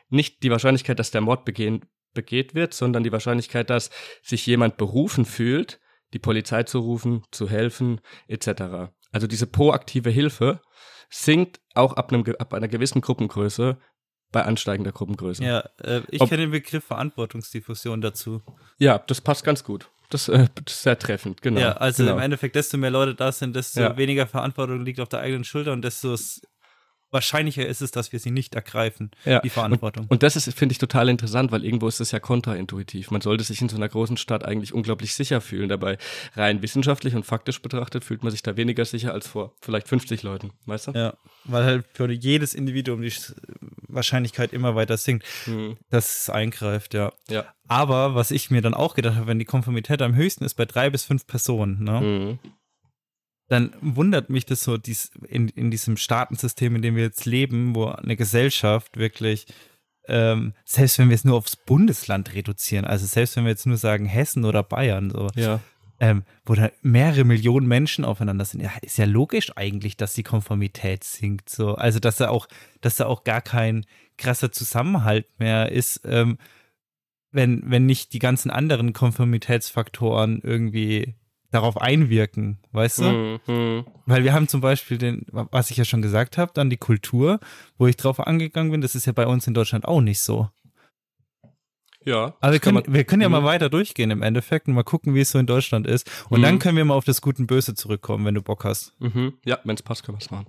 [0.09, 3.89] nicht die Wahrscheinlichkeit, dass der Mord begehen, begeht wird, sondern die Wahrscheinlichkeit, dass
[4.23, 5.81] sich jemand berufen fühlt,
[6.15, 7.99] die Polizei zu rufen, zu helfen,
[8.29, 8.89] etc.
[9.11, 10.61] Also diese proaktive Hilfe
[11.09, 13.77] sinkt auch ab, einem, ab einer gewissen Gruppengröße
[14.31, 15.43] bei ansteigender Gruppengröße.
[15.43, 18.41] Ja, äh, ich kenne den Begriff Verantwortungsdiffusion dazu.
[18.77, 19.91] Ja, das passt ganz gut.
[20.09, 21.59] Das, äh, das ist sehr treffend, genau.
[21.59, 22.15] Ja, also genau.
[22.15, 23.97] im Endeffekt, desto mehr Leute da sind, desto ja.
[23.97, 26.15] weniger Verantwortung liegt auf der eigenen Schulter und desto
[27.11, 29.39] wahrscheinlicher ist es, dass wir sie nicht ergreifen, ja.
[29.39, 30.03] die Verantwortung.
[30.05, 33.11] Und, und das ist, finde ich, total interessant, weil irgendwo ist das ja kontraintuitiv.
[33.11, 35.69] Man sollte sich in so einer großen Stadt eigentlich unglaublich sicher fühlen.
[35.69, 35.97] Dabei
[36.35, 40.23] rein wissenschaftlich und faktisch betrachtet fühlt man sich da weniger sicher als vor vielleicht 50
[40.23, 40.91] Leuten, weißt du?
[40.91, 41.13] Ja,
[41.45, 43.13] weil halt für jedes Individuum die
[43.87, 45.77] Wahrscheinlichkeit immer weiter sinkt, mhm.
[45.89, 47.13] dass es eingreift, ja.
[47.29, 47.45] ja.
[47.67, 50.65] Aber was ich mir dann auch gedacht habe, wenn die Konformität am höchsten ist bei
[50.65, 52.01] drei bis fünf Personen, ne?
[52.01, 52.39] Mhm
[53.47, 57.75] dann wundert mich das so dies, in, in diesem Staatensystem, in dem wir jetzt leben,
[57.75, 59.45] wo eine Gesellschaft wirklich,
[60.07, 63.77] ähm, selbst wenn wir es nur aufs Bundesland reduzieren, also selbst wenn wir jetzt nur
[63.77, 65.59] sagen Hessen oder Bayern, so, ja.
[65.99, 70.23] ähm, wo da mehrere Millionen Menschen aufeinander sind, ja, ist ja logisch eigentlich, dass die
[70.23, 71.49] Konformität sinkt.
[71.49, 71.75] So.
[71.75, 72.47] Also, dass da auch,
[72.81, 73.85] dass da auch gar kein
[74.17, 76.39] krasser Zusammenhalt mehr ist, ähm,
[77.31, 81.15] wenn, wenn nicht die ganzen anderen Konformitätsfaktoren irgendwie
[81.51, 83.39] darauf einwirken, weißt du?
[83.47, 83.85] Mhm.
[84.05, 87.39] Weil wir haben zum Beispiel den, was ich ja schon gesagt habe, dann die Kultur,
[87.77, 90.49] wo ich drauf angegangen bin, das ist ja bei uns in Deutschland auch nicht so.
[92.05, 92.35] Ja.
[92.39, 93.45] Aber wir können, wir können ja mal mhm.
[93.45, 96.09] weiter durchgehen im Endeffekt und mal gucken, wie es so in Deutschland ist.
[96.29, 96.43] Und mhm.
[96.43, 98.93] dann können wir mal auf das Gute und Böse zurückkommen, wenn du Bock hast.
[98.99, 99.33] Mhm.
[99.43, 100.45] Ja, wenn es passt, können wir es machen.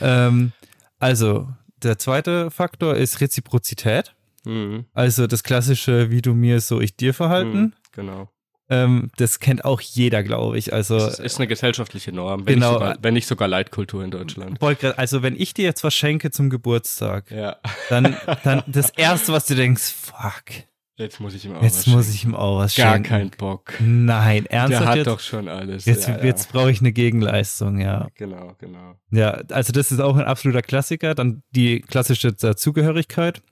[0.00, 0.52] Ähm,
[0.98, 1.48] also,
[1.82, 4.14] der zweite Faktor ist Reziprozität.
[4.44, 4.86] Mhm.
[4.94, 7.60] Also das klassische, wie du mir, so ich dir verhalten.
[7.60, 8.28] Mhm, genau.
[8.68, 10.72] Ähm, das kennt auch jeder, glaube ich.
[10.72, 12.72] Also das ist eine gesellschaftliche Norm, wenn, genau.
[12.72, 14.60] nicht sogar, wenn nicht sogar Leitkultur in Deutschland.
[14.96, 17.56] Also wenn ich dir jetzt was schenke zum Geburtstag, ja.
[17.88, 20.66] dann, dann das erste, was du denkst, fuck,
[20.98, 23.08] Jetzt muss ich ihm auch Jetzt was muss ich ihm auch was Gar schenken.
[23.08, 23.74] kein Bock.
[23.80, 25.06] Nein, ernsthaft Der hat jetzt?
[25.06, 25.84] doch schon alles.
[25.84, 28.00] Jetzt, ja, jetzt brauche ich eine Gegenleistung, ja.
[28.00, 28.08] ja.
[28.14, 28.94] Genau, genau.
[29.10, 31.14] Ja, also das ist auch ein absoluter Klassiker.
[31.14, 33.42] Dann die klassische Zugehörigkeit.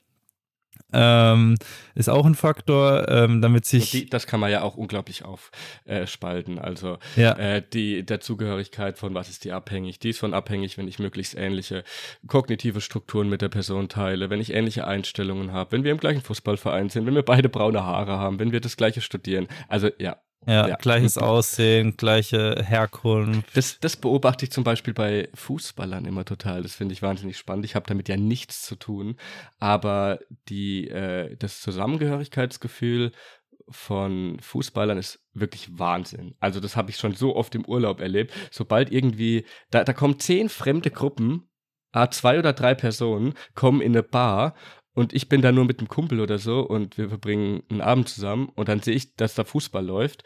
[0.95, 1.57] Ähm,
[1.95, 3.91] ist auch ein Faktor, ähm, damit sich.
[3.91, 6.59] Die, das kann man ja auch unglaublich aufspalten.
[6.59, 7.33] also ja.
[7.33, 9.99] äh, die der Zugehörigkeit von was ist die abhängig?
[9.99, 11.85] Die ist von abhängig, wenn ich möglichst ähnliche
[12.27, 16.23] kognitive Strukturen mit der Person teile, wenn ich ähnliche Einstellungen habe, wenn wir im gleichen
[16.23, 19.49] Fußballverein sind, wenn wir beide braune Haare haben, wenn wir das gleiche studieren.
[19.69, 20.77] Also ja, ja, Ja.
[20.77, 23.57] gleiches Aussehen, gleiche Herkunft.
[23.57, 26.63] Das, das beobachte ich zum Beispiel bei Fußballern immer total.
[26.63, 27.65] Das finde ich wahnsinnig spannend.
[27.65, 29.17] Ich habe damit ja nichts zu tun.
[29.59, 33.13] Aber die, äh, das Zusammengehörigkeitsgefühl
[33.71, 36.35] von Fußballern ist wirklich Wahnsinn.
[36.41, 38.33] Also das habe ich schon so oft im Urlaub erlebt.
[38.51, 41.49] Sobald irgendwie, da, da kommen zehn fremde Gruppen,
[41.93, 44.55] ah, zwei oder drei Personen, kommen in eine Bar
[44.95, 48.09] und ich bin da nur mit einem Kumpel oder so und wir verbringen einen Abend
[48.09, 50.25] zusammen und dann sehe ich, dass da Fußball läuft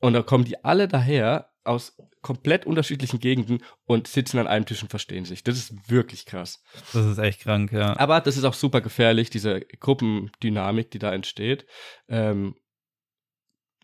[0.00, 4.82] und da kommen die alle daher aus komplett unterschiedlichen Gegenden und sitzen an einem Tisch
[4.82, 5.44] und verstehen sich.
[5.44, 6.62] Das ist wirklich krass.
[6.92, 7.96] Das ist echt krank, ja.
[7.98, 11.66] Aber das ist auch super gefährlich, diese Gruppendynamik, die da entsteht.
[12.08, 12.56] Ähm,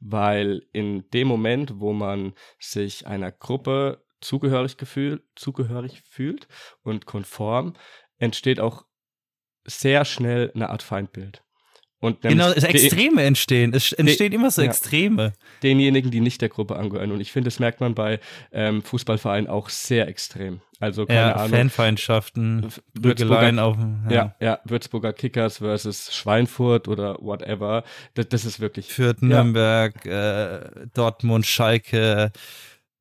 [0.00, 6.48] weil in dem Moment, wo man sich einer Gruppe zugehörig, gefühl, zugehörig fühlt
[6.82, 7.74] und konform,
[8.18, 8.84] entsteht auch
[9.64, 11.42] sehr schnell eine Art Feindbild.
[12.00, 13.72] Und Genau, es Extreme entstehen.
[13.72, 14.66] Es entstehen immer so ja.
[14.68, 15.34] Extreme.
[15.62, 17.12] denjenigen, die nicht der Gruppe angehören.
[17.12, 18.18] Und ich finde, das merkt man bei
[18.50, 20.60] ähm, Fußballvereinen auch sehr extrem.
[20.80, 21.50] Also keine Ja, Ahnung.
[21.50, 22.64] Fanfeindschaften,
[22.98, 23.76] Würzburger- Prügeleien auf.
[24.10, 24.34] Ja.
[24.40, 27.84] ja, Würzburger Kickers versus Schweinfurt oder whatever.
[28.14, 28.88] Das, das ist wirklich.
[28.92, 29.28] Fürth, Ja.
[29.28, 32.32] Nürnberg, äh, Dortmund, Schalke,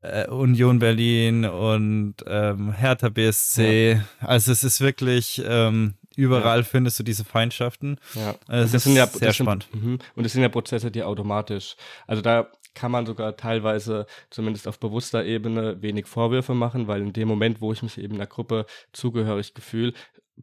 [0.02, 4.00] äh, Union Berlin und ähm, Hertha BSC.
[4.20, 7.98] Also es ist wirklich, ähm, überall findest du diese Feindschaften.
[8.14, 9.68] Ja, Also Und das ist ja, sehr das spannend.
[9.72, 10.00] Sind, mhm.
[10.16, 11.76] und es sind ja Prozesse, die automatisch,
[12.08, 17.14] also da kann man sogar teilweise, zumindest auf bewusster Ebene, wenig Vorwürfe machen, weil in
[17.14, 19.94] dem Moment, wo ich mich eben einer Gruppe zugehörig gefühle,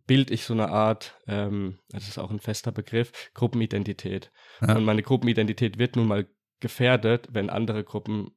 [0.07, 4.31] bild ich so eine Art, ähm, das ist auch ein fester Begriff, Gruppenidentität.
[4.61, 4.76] Ja.
[4.76, 6.26] Und meine Gruppenidentität wird nun mal
[6.61, 8.33] gefährdet, wenn andere Gruppen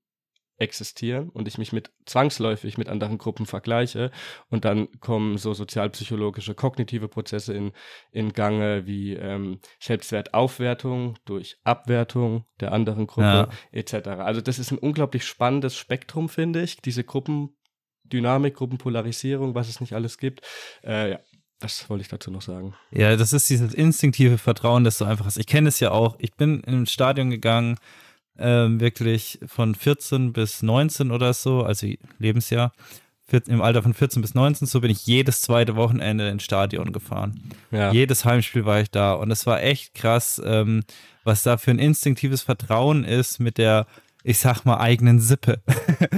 [0.62, 4.12] existieren und ich mich mit zwangsläufig mit anderen Gruppen vergleiche
[4.50, 7.72] und dann kommen so sozialpsychologische kognitive Prozesse in,
[8.12, 13.50] in Gange wie ähm, Selbstwertaufwertung durch Abwertung der anderen Gruppe Ja.
[13.72, 14.08] etc.
[14.20, 19.94] Also das ist ein unglaublich spannendes Spektrum, finde ich, diese Gruppendynamik, Gruppenpolarisierung, was es nicht
[19.94, 20.42] alles gibt.
[20.84, 21.20] Äh, ja,
[21.60, 22.76] das wollte ich dazu noch sagen.
[22.92, 25.38] Ja, das ist dieses instinktive Vertrauen, das so einfach ist.
[25.38, 26.16] Ich kenne es ja auch.
[26.20, 27.78] Ich bin in ein Stadion gegangen,
[28.42, 31.88] ähm, wirklich von 14 bis 19 oder so, also
[32.20, 32.72] Lebensjahr.
[33.32, 36.92] 14 Im Alter von 14 bis 19, so bin ich jedes zweite Wochenende ins Stadion
[36.92, 37.42] gefahren.
[37.72, 40.84] Ja, Jedes Heimspiel war ich da und es war echt krass, ähm,
[41.24, 43.88] was da für ein instinktives Vertrauen ist mit der,
[44.24, 45.62] ich sag mal, eigenen Sippe.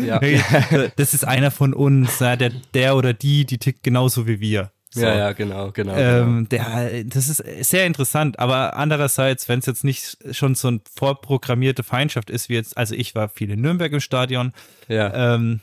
[0.03, 0.19] ja.
[0.95, 4.72] das ist einer von uns, der, der oder die, die tickt genauso wie wir.
[4.93, 5.01] So.
[5.01, 5.95] ja, ja, genau, genau.
[5.95, 6.21] genau.
[6.21, 10.81] Ähm, der, das ist sehr interessant, aber andererseits, wenn es jetzt nicht schon so eine
[10.95, 14.53] vorprogrammierte Feindschaft ist, wie jetzt, also ich war viel in Nürnberg im Stadion,
[14.87, 15.35] ja.
[15.35, 15.61] ähm,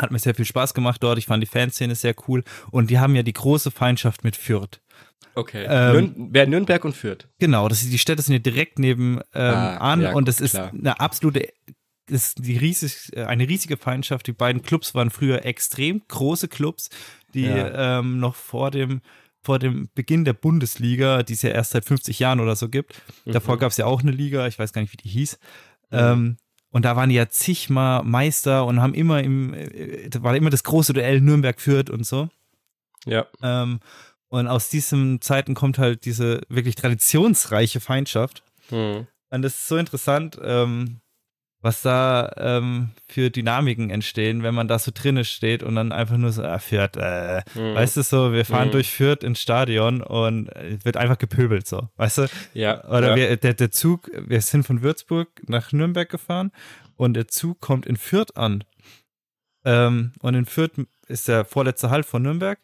[0.00, 2.42] hat mir sehr viel Spaß gemacht dort, ich fand die Fanszene sehr cool
[2.72, 4.80] und die haben ja die große Feindschaft mit Fürth.
[5.34, 5.66] Okay.
[5.68, 7.28] ähm, Nürn wer Nürnberg und Fürth.
[7.38, 10.56] Genau, das die Städte sind ja direkt neben ähm, Ah, an ja, und das ist
[10.56, 11.48] eine absolute,
[12.10, 14.26] ist die riesig, eine riesige Feindschaft.
[14.26, 16.90] Die beiden Clubs waren früher extrem große Clubs,
[17.34, 17.98] die Ja.
[18.00, 19.00] ähm, noch vor dem
[19.40, 23.00] vor dem Beginn der Bundesliga, die es ja erst seit 50 Jahren oder so gibt.
[23.24, 23.60] Davor Mhm.
[23.60, 25.38] gab es ja auch eine Liga, ich weiß gar nicht, wie die hieß.
[25.92, 26.36] Ähm,
[26.70, 30.50] und da waren die ja zigmal Meister und haben immer im, äh, da war immer
[30.50, 32.28] das große Duell Nürnberg führt und so.
[33.06, 33.26] Ja.
[33.40, 33.78] Ähm,
[34.28, 38.42] und aus diesen Zeiten kommt halt diese wirklich traditionsreiche Feindschaft.
[38.70, 39.06] Mhm.
[39.30, 41.00] Und das ist so interessant, ähm,
[41.60, 46.16] was da ähm, für Dynamiken entstehen, wenn man da so drinne steht und dann einfach
[46.16, 47.74] nur so, ah, Fürth, äh, Mhm.
[47.74, 48.72] weißt du so, wir fahren Mhm.
[48.72, 52.26] durch Fürth ins Stadion und äh, wird einfach gepöbelt so, weißt du?
[52.54, 52.84] Ja.
[52.88, 53.16] Oder ja.
[53.16, 56.52] wir, der, der Zug, wir sind von Würzburg nach Nürnberg gefahren
[56.96, 58.62] und der Zug kommt in Fürth an.
[59.64, 60.72] Ähm, und in Fürth
[61.08, 62.58] ist der vorletzte Halt von Nürnberg.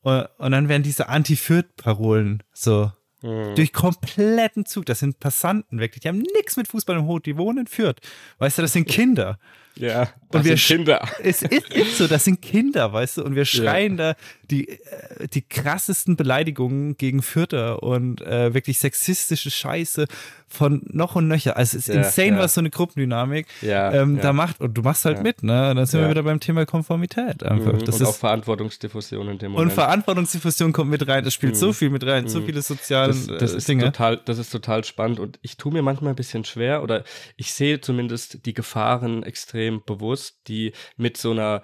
[0.00, 3.54] Und, und dann werden diese Anti-Fürth-Parolen so Mhm.
[3.56, 4.86] durch kompletten Zug.
[4.86, 6.00] Das sind Passanten wirklich.
[6.02, 7.26] Die haben nichts mit Fußball im Hut.
[7.26, 7.96] Die wohnen in Fürth.
[8.38, 9.38] Weißt du, das sind Kinder.
[9.78, 11.08] Ja, und wir Kinder.
[11.22, 14.12] Es ist, ist, so, das sind Kinder, weißt du, und wir schreien ja.
[14.12, 14.18] da
[14.50, 20.06] die, äh, die krassesten Beleidigungen gegen Fürther und äh, wirklich sexistische Scheiße
[20.48, 21.56] von noch und nöcher.
[21.56, 22.38] Also es ist ja, insane, ja.
[22.38, 24.60] was so eine Gruppendynamik ähm, da macht.
[24.60, 25.70] Und du machst halt mit, ne?
[25.70, 27.74] Und dann sind wir wieder beim Thema Konformität einfach.
[27.74, 27.84] Mhm.
[27.84, 29.70] Das und ist, auch Verantwortungsdiffusion in dem Moment.
[29.70, 31.22] Und Verantwortungsdiffusion kommt mit rein.
[31.22, 31.58] Das spielt mhm.
[31.58, 32.28] so viel mit rein, mhm.
[32.28, 33.84] so viele soziale das, das äh, ist Dinge.
[33.84, 37.04] Total, das ist total spannend und ich tue mir manchmal ein bisschen schwer oder
[37.36, 41.62] ich sehe zumindest die Gefahren extrem bewusst, die mit so einer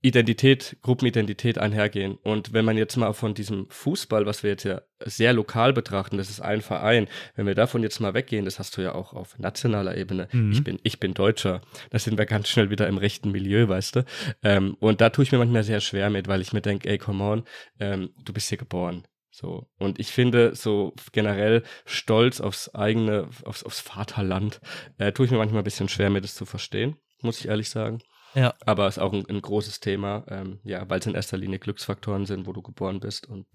[0.00, 2.18] Identität, Gruppenidentität einhergehen.
[2.22, 6.18] Und wenn man jetzt mal von diesem Fußball, was wir jetzt ja sehr lokal betrachten,
[6.18, 9.12] das ist ein Verein, wenn wir davon jetzt mal weggehen, das hast du ja auch
[9.12, 10.28] auf nationaler Ebene.
[10.30, 10.52] Mhm.
[10.52, 11.62] Ich bin, ich bin Deutscher.
[11.90, 14.04] Da sind wir ganz schnell wieder im rechten Milieu, weißt du.
[14.44, 16.98] Ähm, und da tue ich mir manchmal sehr schwer mit, weil ich mir denke, ey,
[16.98, 17.42] come on,
[17.80, 19.02] ähm, du bist hier geboren.
[19.30, 19.68] So.
[19.78, 24.60] Und ich finde, so generell stolz aufs eigene, aufs, aufs Vaterland,
[24.98, 27.70] äh, tue ich mir manchmal ein bisschen schwer, mir das zu verstehen, muss ich ehrlich
[27.70, 28.00] sagen.
[28.34, 28.54] Ja.
[28.66, 31.58] Aber es ist auch ein, ein großes Thema, ähm, ja, weil es in erster Linie
[31.58, 33.46] Glücksfaktoren sind, wo du geboren bist und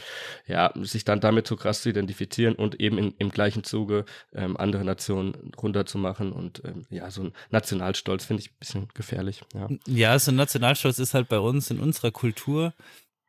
[0.48, 4.58] ja, sich dann damit so krass zu identifizieren und eben in, im gleichen Zuge ähm,
[4.58, 9.44] andere Nationen runterzumachen und ähm, ja, so ein Nationalstolz finde ich ein bisschen gefährlich.
[9.54, 9.70] Ja.
[9.88, 12.74] ja, so ein Nationalstolz ist halt bei uns in unserer Kultur.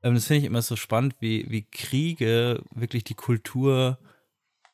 [0.05, 3.99] Ähm, das finde ich immer so spannend, wie, wie Kriege wirklich die Kultur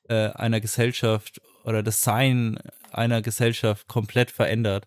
[0.09, 2.59] äh, einer Gesellschaft oder das Sein
[2.91, 4.87] einer Gesellschaft komplett verändert.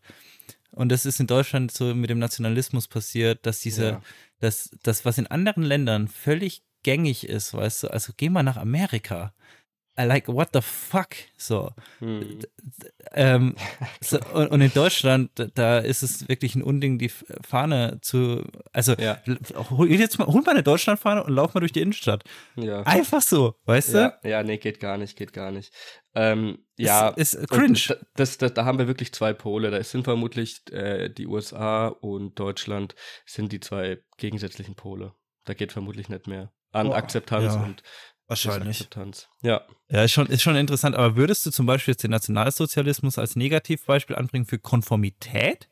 [0.71, 4.01] Und das ist in Deutschland so mit dem Nationalismus passiert, dass diese, ja.
[4.39, 8.58] dass das, was in anderen Ländern völlig gängig ist, weißt du, also geh mal nach
[8.58, 9.34] Amerika.
[9.95, 11.10] I like, what the fuck?
[11.38, 11.69] So.
[11.99, 12.39] Hm.
[13.12, 13.56] Ähm,
[14.01, 18.43] so und, und, in Deutschland, da ist es wirklich ein Unding, die Fahne zu.
[18.71, 19.21] Also, ja.
[19.69, 22.23] hol, jetzt mal, hol mal eine Deutschlandfahne und lauf mal durch die Innenstadt.
[22.56, 22.82] Ja.
[22.84, 24.17] Einfach so, weißt ja.
[24.23, 24.29] du?
[24.29, 25.71] Ja, nee, geht gar nicht, geht gar nicht.
[26.15, 27.79] Ähm, ja, ist, ist cringe.
[28.15, 29.69] Das, das, da haben wir wirklich zwei Pole.
[29.69, 32.95] Da sind vermutlich äh, die USA und Deutschland
[33.27, 35.13] sind die zwei gegensätzlichen Pole.
[35.45, 37.63] Da geht vermutlich nicht mehr an oh, Akzeptanz ja.
[37.63, 37.84] und
[38.27, 38.77] Wahrscheinlich.
[38.77, 39.29] Akzeptanz.
[39.41, 39.62] Ja.
[39.89, 40.95] Ja, ist schon, ist schon interessant.
[40.95, 45.69] Aber würdest du zum Beispiel jetzt den Nationalsozialismus als Negativbeispiel anbringen für Konformität?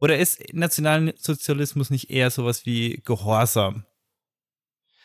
[0.00, 3.84] Oder ist Nationalsozialismus nicht eher sowas wie Gehorsam?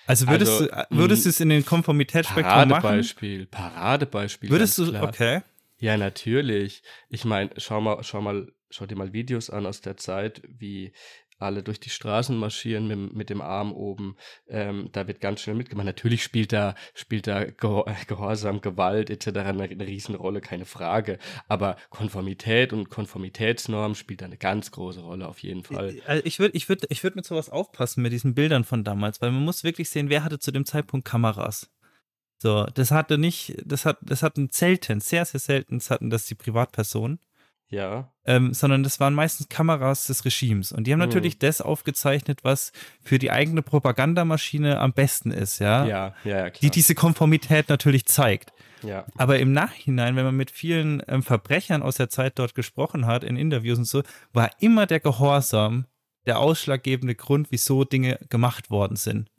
[0.05, 2.69] Also würdest also, du würdest du es in den Konformitätsspektrum machen?
[2.69, 4.49] Paradebeispiel, Paradebeispiel.
[4.49, 5.03] Würdest du, klar.
[5.03, 5.41] okay.
[5.79, 6.83] Ja, natürlich.
[7.09, 10.93] Ich meine, schau mal, schau mal, schau dir mal Videos an aus der Zeit, wie
[11.39, 14.15] alle durch die Straßen marschieren mit, mit dem Arm oben.
[14.47, 15.85] Ähm, da wird ganz schnell mitgemacht.
[15.85, 19.39] Natürlich spielt da, spielt da Gehorsam, Gewalt etc.
[19.39, 21.19] Eine, eine Riesenrolle, keine Frage.
[21.47, 26.01] Aber Konformität und Konformitätsnorm spielt da eine ganz große Rolle auf jeden Fall.
[26.05, 29.21] Also ich würde ich würd, ich würd mit sowas aufpassen, mit diesen Bildern von damals,
[29.21, 31.69] weil man muss wirklich sehen, wer hatte zu dem Zeitpunkt Kameras.
[32.43, 36.35] So, das hatte nicht, das hat, das hatten selten, sehr, sehr selten hatten das die
[36.35, 37.19] Privatpersonen.
[37.69, 38.13] Ja.
[38.25, 40.71] Ähm, sondern das waren meistens Kameras des Regimes.
[40.71, 41.07] Und die haben mhm.
[41.07, 42.71] natürlich das aufgezeichnet, was
[43.01, 45.85] für die eigene Propagandamaschine am besten ist, ja.
[45.85, 46.59] Ja, ja, ja klar.
[46.61, 48.53] Die diese Konformität natürlich zeigt.
[48.83, 49.05] Ja.
[49.17, 53.23] Aber im Nachhinein, wenn man mit vielen ähm, Verbrechern aus der Zeit dort gesprochen hat,
[53.23, 55.85] in Interviews und so, war immer der Gehorsam
[56.25, 59.29] der ausschlaggebende Grund, wieso Dinge gemacht worden sind.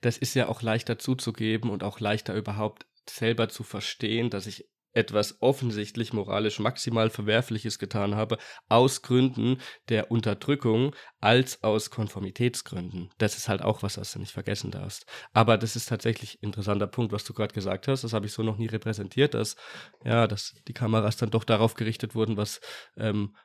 [0.00, 4.68] Das ist ja auch leichter zuzugeben und auch leichter überhaupt selber zu verstehen, dass ich
[4.96, 13.10] etwas offensichtlich moralisch maximal Verwerfliches getan habe, aus Gründen der Unterdrückung als aus Konformitätsgründen.
[13.18, 15.06] Das ist halt auch was, was du nicht vergessen darfst.
[15.32, 18.04] Aber das ist tatsächlich ein interessanter Punkt, was du gerade gesagt hast.
[18.04, 19.56] Das habe ich so noch nie repräsentiert, dass,
[20.04, 22.60] ja, dass die Kameras dann doch darauf gerichtet wurden, was
[22.96, 23.36] ähm,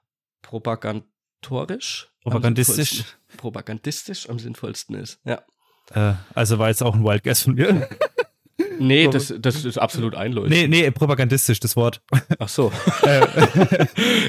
[0.42, 5.20] propagandistisch, propagandistisch, am propagandistisch am sinnvollsten ist.
[5.26, 5.44] Ja.
[5.94, 7.90] Äh, also war jetzt auch ein Wild Guess von mir.
[8.82, 10.56] Nee, das, das ist absolut einleuchtend.
[10.56, 12.02] Nee, nee, propagandistisch, das Wort.
[12.40, 12.72] Ach so.
[13.04, 13.20] Äh,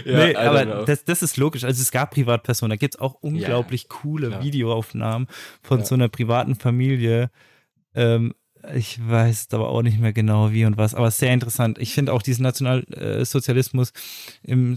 [0.04, 1.64] ja, nee, aber das, das ist logisch.
[1.64, 4.42] Also es gab Privatpersonen, da gibt es auch unglaublich ja, coole klar.
[4.42, 5.28] Videoaufnahmen
[5.62, 5.84] von ja.
[5.84, 7.30] so einer privaten Familie.
[7.94, 8.34] Ähm,
[8.74, 11.78] ich weiß aber auch nicht mehr genau wie und was, aber sehr interessant.
[11.78, 13.92] Ich finde auch diesen Nationalsozialismus
[14.42, 14.76] im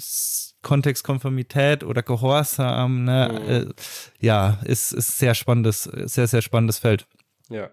[0.61, 3.49] Kontext Konformität oder Gehorsam, ne, mhm.
[3.49, 3.65] äh,
[4.19, 7.07] ja, ist, ist sehr spannendes, sehr, sehr spannendes Feld.
[7.49, 7.69] Ja.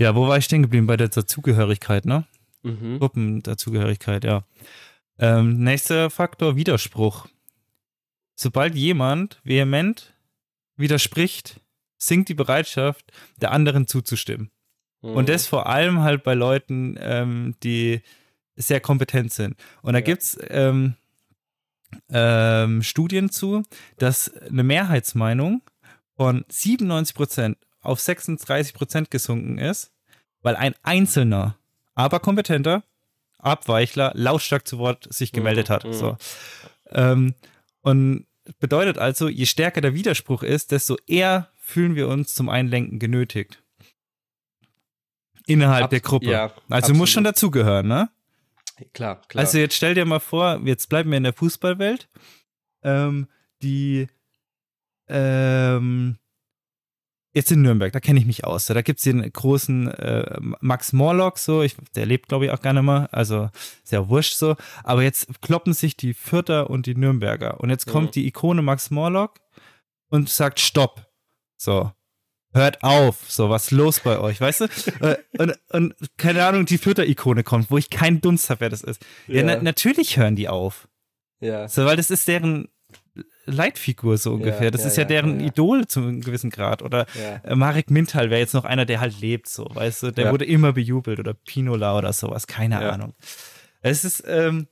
[0.00, 0.86] Ja, wo war ich stehen geblieben?
[0.86, 2.24] Bei der Dazugehörigkeit, ne?
[2.62, 2.98] Mhm.
[2.98, 4.44] Gruppendazugehörigkeit, ja.
[5.18, 7.26] Ähm, nächster Faktor, Widerspruch.
[8.34, 10.14] Sobald jemand vehement
[10.76, 11.60] widerspricht,
[11.98, 14.50] sinkt die Bereitschaft, der anderen zuzustimmen.
[15.02, 15.10] Mhm.
[15.10, 18.00] Und das vor allem halt bei Leuten, ähm, die
[18.56, 19.54] sehr kompetent sind.
[19.82, 20.04] Und da ja.
[20.04, 20.94] gibt es ähm,
[22.08, 23.64] ähm, Studien zu,
[23.98, 25.60] dass eine Mehrheitsmeinung
[26.16, 29.92] von 97 Prozent auf 36 Prozent gesunken ist,
[30.42, 31.56] weil ein einzelner,
[31.94, 32.82] aber kompetenter
[33.38, 35.84] Abweichler lautstark zu Wort sich gemeldet mhm, hat.
[35.84, 35.92] Mhm.
[35.92, 36.16] So.
[36.90, 37.34] Ähm,
[37.80, 38.26] Und
[38.58, 43.62] bedeutet also, je stärker der Widerspruch ist, desto eher fühlen wir uns zum Einlenken genötigt.
[45.46, 46.30] Innerhalb Abs der Gruppe.
[46.30, 46.98] Ja, also absolut.
[46.98, 48.10] muss schon dazugehören, ne?
[48.92, 49.44] Klar, klar.
[49.44, 52.08] Also jetzt stell dir mal vor, jetzt bleiben wir in der Fußballwelt.
[52.82, 53.28] Ähm,
[53.62, 54.06] die
[55.08, 56.18] ähm,
[57.32, 58.66] jetzt in Nürnberg, da kenne ich mich aus.
[58.66, 62.62] Da gibt es den großen äh, Max Morlock, so, ich, der lebt, glaube ich, auch
[62.62, 63.50] nicht mehr, also
[63.84, 64.56] sehr wurscht so.
[64.82, 67.60] Aber jetzt kloppen sich die Fürther und die Nürnberger.
[67.60, 68.12] Und jetzt kommt mhm.
[68.12, 69.40] die Ikone Max Morlock
[70.08, 71.06] und sagt Stopp.
[71.56, 71.92] So.
[72.52, 74.66] Hört auf, so was los bei euch, weißt du?
[75.00, 78.82] Äh, und, und, keine Ahnung, die Fürther-Ikone kommt, wo ich keinen Dunst habe, wer das
[78.82, 79.02] ist.
[79.28, 80.88] Ja, ja na, natürlich hören die auf.
[81.38, 81.68] Ja.
[81.68, 82.68] So, weil das ist deren
[83.46, 84.64] Leitfigur so ungefähr.
[84.64, 86.82] Ja, das ja, ist ja, deren Idol zu einem gewissen Grad.
[86.82, 87.06] Oder
[87.44, 90.44] äh, Marek Mintal wäre jetzt noch einer, der halt lebt, so, weißt du, der wurde
[90.44, 93.14] immer bejubelt oder Pinola oder sowas, keine Ahnung.
[93.82, 94.68] Es ist, ähm,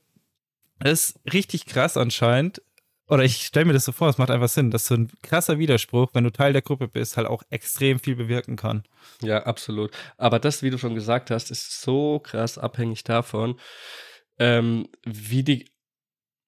[0.79, 2.61] es ist richtig krass anscheinend.
[3.09, 5.57] Oder ich stelle mir das so vor, es macht einfach Sinn, dass so ein krasser
[5.57, 8.83] Widerspruch, wenn du Teil der Gruppe bist, halt auch extrem viel bewirken kann.
[9.23, 9.89] Ja, absolut.
[10.17, 13.59] Aber das, wie du schon gesagt hast, ist so krass abhängig davon,
[14.37, 15.65] ähm, wie die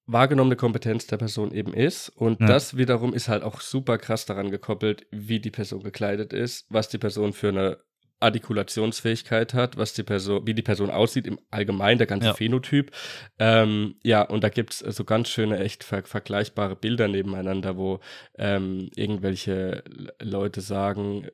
[0.06, 2.08] wahrgenommene Kompetenz der Person eben ist.
[2.08, 2.46] Und ja.
[2.46, 6.88] das wiederum ist halt auch super krass daran gekoppelt, wie die Person gekleidet ist, was
[6.88, 7.78] die Person für eine
[8.22, 12.34] Artikulationsfähigkeit hat, was die Person, wie die Person aussieht im Allgemeinen, der ganze ja.
[12.34, 12.92] Phänotyp.
[13.38, 18.00] Ähm, ja, und da gibt es so ganz schöne, echt ver vergleichbare Bilder nebeneinander, wo
[18.38, 19.82] ähm, irgendwelche
[20.20, 21.28] Leute sagen,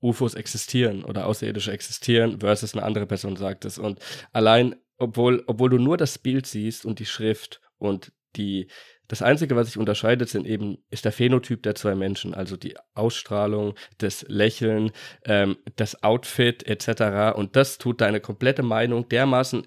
[0.00, 3.78] UFOs existieren oder Außerirdische existieren, versus eine andere Person sagt es.
[3.78, 4.00] Und
[4.32, 8.68] allein obwohl, obwohl du nur das Bild siehst und die Schrift und die,
[9.08, 12.76] das Einzige, was sich unterscheidet, sind eben, ist der Phänotyp der zwei Menschen, also die
[12.94, 14.90] Ausstrahlung, das Lächeln,
[15.24, 17.36] ähm, das Outfit etc.
[17.36, 19.66] Und das tut deine komplette Meinung dermaßen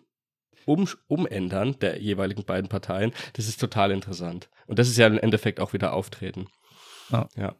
[0.65, 3.11] um, umändern, der jeweiligen beiden Parteien.
[3.33, 4.49] Das ist total interessant.
[4.65, 6.47] Und das ist ja im Endeffekt auch wieder Auftreten.
[7.11, 7.25] Oh.
[7.35, 7.55] Ja.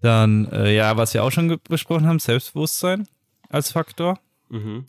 [0.00, 3.08] Dann, äh, ja, was wir auch schon besprochen haben, Selbstbewusstsein
[3.48, 4.20] als Faktor.
[4.48, 4.86] Mhm.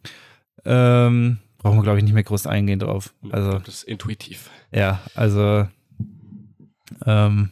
[0.65, 3.13] Ähm, brauchen wir, glaube ich, nicht mehr groß eingehen drauf.
[3.31, 4.49] Also, das ist intuitiv.
[4.71, 5.67] Ja, also
[7.05, 7.51] ähm,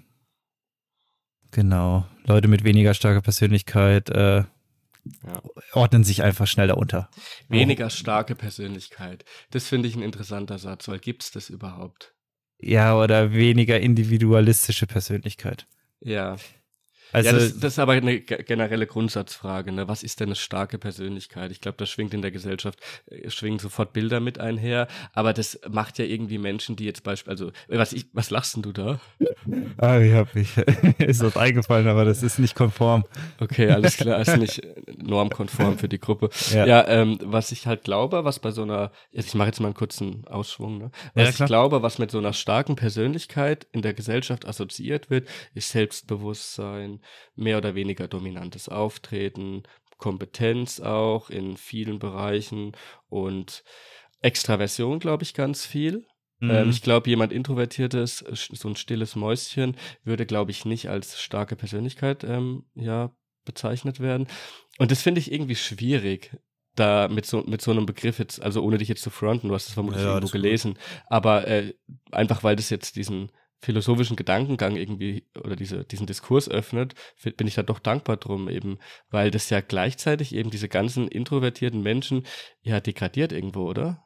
[1.52, 2.06] genau.
[2.26, 4.44] Leute mit weniger starker Persönlichkeit äh,
[5.24, 5.42] ja.
[5.74, 7.10] ordnen sich einfach schneller unter.
[7.48, 9.26] Weniger starke Persönlichkeit.
[9.52, 12.14] Das finde ich ein interessanter Satz, weil gibt es das überhaupt?
[12.60, 15.68] Ja, oder weniger individualistische Persönlichkeit.
[16.00, 16.38] Ja.
[17.14, 19.72] Also, ja, das, das, ist aber eine generelle Grundsatzfrage.
[19.72, 19.88] Ne?
[19.88, 21.52] Was ist denn eine starke Persönlichkeit?
[21.52, 22.80] Ich glaube, das schwingt in der Gesellschaft,
[23.10, 24.88] äh, schwingen sofort Bilder mit einher.
[25.14, 28.64] Aber das macht ja irgendwie Menschen, die jetzt beispielsweise, also, was, ich, was lachst denn
[28.64, 29.00] du da?
[29.78, 30.58] Ah, ich hab mich,
[30.98, 33.06] ist was eingefallen, aber das ist nicht konform.
[33.40, 34.62] Okay, alles klar, ist nicht
[34.98, 36.30] normkonform für die Gruppe.
[36.52, 39.68] Ja, ja ähm, was ich halt glaube, was bei so einer, ich mache jetzt mal
[39.68, 40.92] einen kurzen Ausschwung, ne?
[41.14, 45.28] was ja, ich glaube, was mit so einer starken Persönlichkeit in der Gesellschaft assoziiert wird,
[45.54, 46.97] ist Selbstbewusstsein,
[47.36, 49.64] mehr oder weniger dominantes Auftreten,
[49.98, 52.74] Kompetenz auch in vielen Bereichen
[53.10, 53.64] und
[54.22, 56.06] Extraversion, glaube ich, ganz viel.
[56.40, 56.50] Mhm.
[56.50, 61.56] Ähm, ich glaube, jemand Introvertiertes, so ein stilles Mäuschen, würde, glaube ich, nicht als starke
[61.56, 63.12] Persönlichkeit ähm, ja,
[63.46, 64.28] bezeichnet werden.
[64.78, 66.38] Und das finde ich irgendwie schwierig,
[66.76, 69.56] da mit so, mit so einem Begriff jetzt, also ohne dich jetzt zu fronten, du
[69.56, 70.84] hast es vermutlich ja, irgendwo gelesen, gut.
[71.08, 71.74] aber äh,
[72.12, 76.94] einfach weil das jetzt diesen philosophischen Gedankengang irgendwie oder diese, diesen Diskurs öffnet,
[77.38, 78.78] bin ich da doch dankbar drum eben,
[79.10, 82.26] weil das ja gleichzeitig eben diese ganzen introvertierten Menschen
[82.62, 84.04] ja degradiert irgendwo, oder?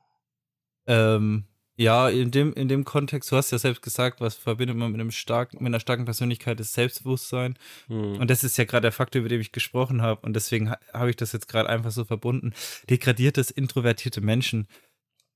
[0.87, 1.47] Ähm,
[1.77, 5.01] ja, in dem, in dem Kontext, du hast ja selbst gesagt, was verbindet man mit
[5.01, 7.57] einem starken, mit einer starken Persönlichkeit ist Selbstbewusstsein.
[7.87, 8.19] Hm.
[8.19, 10.21] Und das ist ja gerade der Faktor, über den ich gesprochen habe.
[10.25, 12.53] Und deswegen ha habe ich das jetzt gerade einfach so verbunden.
[12.89, 14.67] Degradiertes, introvertierte Menschen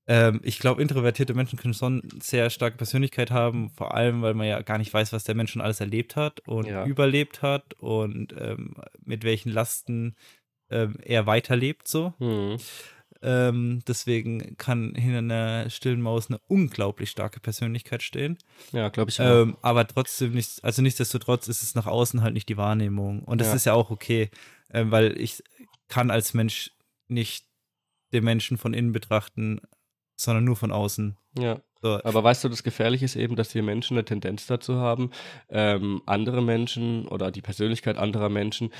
[0.08, 4.46] ähm, ich glaube, introvertierte Menschen können schon sehr starke Persönlichkeit haben, vor allem, weil man
[4.46, 6.84] ja gar nicht weiß, was der Mensch schon alles erlebt hat und ja.
[6.84, 10.14] überlebt hat und ähm, mit welchen Lasten
[10.70, 12.14] ähm, er weiterlebt so.
[12.18, 12.58] Mhm.
[13.22, 18.38] Ähm, deswegen kann hinter einer stillen Maus eine unglaublich starke Persönlichkeit stehen.
[18.72, 19.20] Ja, glaube ich.
[19.20, 19.42] Auch.
[19.42, 23.22] Ähm, aber trotzdem nicht, also nichtsdestotrotz ist es nach außen halt nicht die Wahrnehmung.
[23.24, 23.54] Und das ja.
[23.54, 24.30] ist ja auch okay,
[24.68, 25.42] äh, weil ich
[25.88, 26.72] kann als Mensch
[27.08, 27.46] nicht
[28.12, 29.60] den Menschen von innen betrachten,
[30.16, 31.16] sondern nur von außen.
[31.38, 31.60] Ja.
[31.82, 32.00] So.
[32.02, 35.10] Aber weißt du, das Gefährliche ist eben, dass wir Menschen eine Tendenz dazu haben,
[35.48, 38.72] ähm, andere Menschen oder die Persönlichkeit anderer Menschen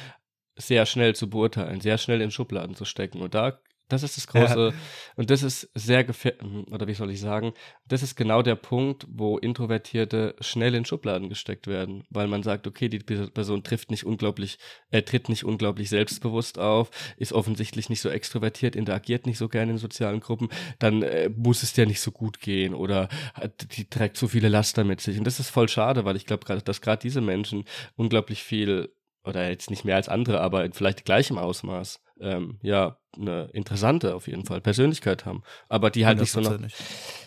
[0.57, 3.21] sehr schnell zu beurteilen, sehr schnell in Schubladen zu stecken.
[3.21, 4.75] Und da Das ist das große, ja.
[5.15, 7.53] und das ist sehr gefährlich, oder wie soll ich sagen,
[7.87, 12.67] das ist genau der Punkt, wo Introvertierte schnell in Schubladen gesteckt werden, weil man sagt,
[12.67, 14.59] okay, die Person trifft nicht unglaublich,
[14.91, 19.73] er tritt nicht unglaublich selbstbewusst auf, ist offensichtlich nicht so extrovertiert, interagiert nicht so gerne
[19.73, 20.49] in sozialen Gruppen,
[20.81, 24.49] dann äh, muss es dir nicht so gut gehen oder hat, die trägt so viele
[24.49, 25.17] Laster mit sich.
[25.17, 27.65] Und das ist voll schade, weil ich glaube, dass gerade diese Menschen
[27.95, 32.99] unglaublich viel oder jetzt nicht mehr als andere, aber in vielleicht gleichem Ausmaß, ähm, ja,
[33.17, 35.43] eine interessante auf jeden Fall Persönlichkeit haben.
[35.69, 36.59] Aber die halt nicht so noch.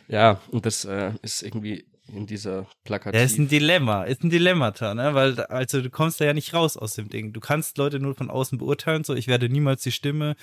[0.08, 3.20] Ja, und das äh, ist irgendwie in dieser Plakativ.
[3.20, 5.14] Ja, ist ein Dilemma, ist ein Dilemmata, ne?
[5.14, 7.34] Weil, also du kommst da ja nicht raus aus dem Ding.
[7.34, 10.36] Du kannst Leute nur von außen beurteilen, so ich werde niemals die Stimme,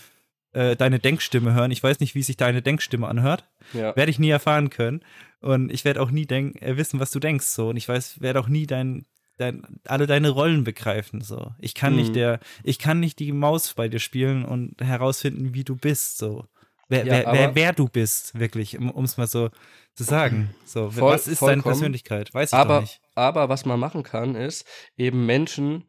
[0.53, 1.71] äh, deine Denkstimme hören.
[1.71, 3.49] Ich weiß nicht, wie sich deine Denkstimme anhört.
[3.73, 3.95] Ja.
[3.97, 5.01] Werde ich nie erfahren können.
[5.41, 7.69] Und ich werde auch nie denk äh, wissen, was du denkst, so.
[7.69, 9.07] Und ich weiß, werde auch nie dein
[9.39, 11.21] dein, alle deine Rollen begreifen.
[11.21, 11.99] So, ich kann mhm.
[11.99, 16.19] nicht der, ich kann nicht die Maus bei dir spielen und herausfinden, wie du bist.
[16.19, 16.47] So,
[16.89, 19.51] wer, ja, wer, wer, wer, du bist, wirklich, um es mal so
[19.95, 20.55] zu sagen.
[20.65, 21.63] So, voll, was ist vollkommen.
[21.63, 22.35] deine Persönlichkeit?
[22.35, 23.01] Weiß ich aber, nicht.
[23.15, 24.67] Aber was man machen kann, ist
[24.97, 25.85] eben Menschen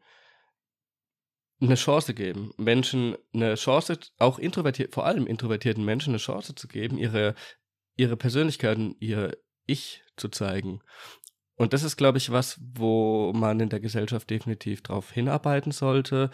[1.60, 6.68] eine Chance geben, Menschen eine Chance, auch introvertiert, vor allem introvertierten Menschen eine Chance zu
[6.68, 7.34] geben, ihre
[7.98, 9.36] ihre Persönlichkeiten, ihr
[9.66, 10.80] Ich zu zeigen.
[11.58, 16.30] Und das ist, glaube ich, was, wo man in der Gesellschaft definitiv drauf hinarbeiten sollte.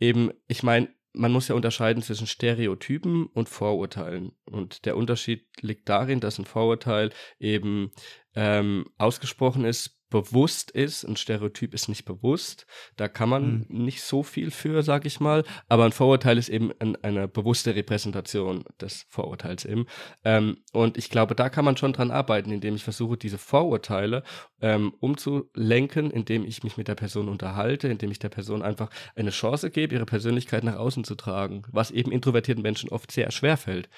[0.00, 4.32] Eben, ich meine, man muss ja unterscheiden zwischen Stereotypen und Vorurteilen.
[4.46, 7.92] Und der Unterschied liegt darin, dass ein Vorurteil eben
[8.34, 11.02] ähm, ausgesprochen ist, bewusst ist.
[11.02, 12.68] Ein Stereotyp ist nicht bewusst.
[12.96, 13.84] Da kann man mhm.
[13.84, 15.42] nicht so viel für, sag ich mal.
[15.68, 19.86] Aber ein Vorurteil ist eben ein, eine bewusste Repräsentation des Vorurteils eben.
[20.22, 24.22] Ähm, und ich glaube, da kann man schon dran arbeiten, indem ich versuche, diese Vorurteile
[24.60, 29.30] ähm, umzulenken, indem ich mich mit der Person unterhalte, indem ich der Person einfach eine
[29.30, 33.56] Chance gebe, ihre Persönlichkeit nach außen zu tragen, was eben introvertierten Menschen oft sehr schwer
[33.56, 33.88] fällt.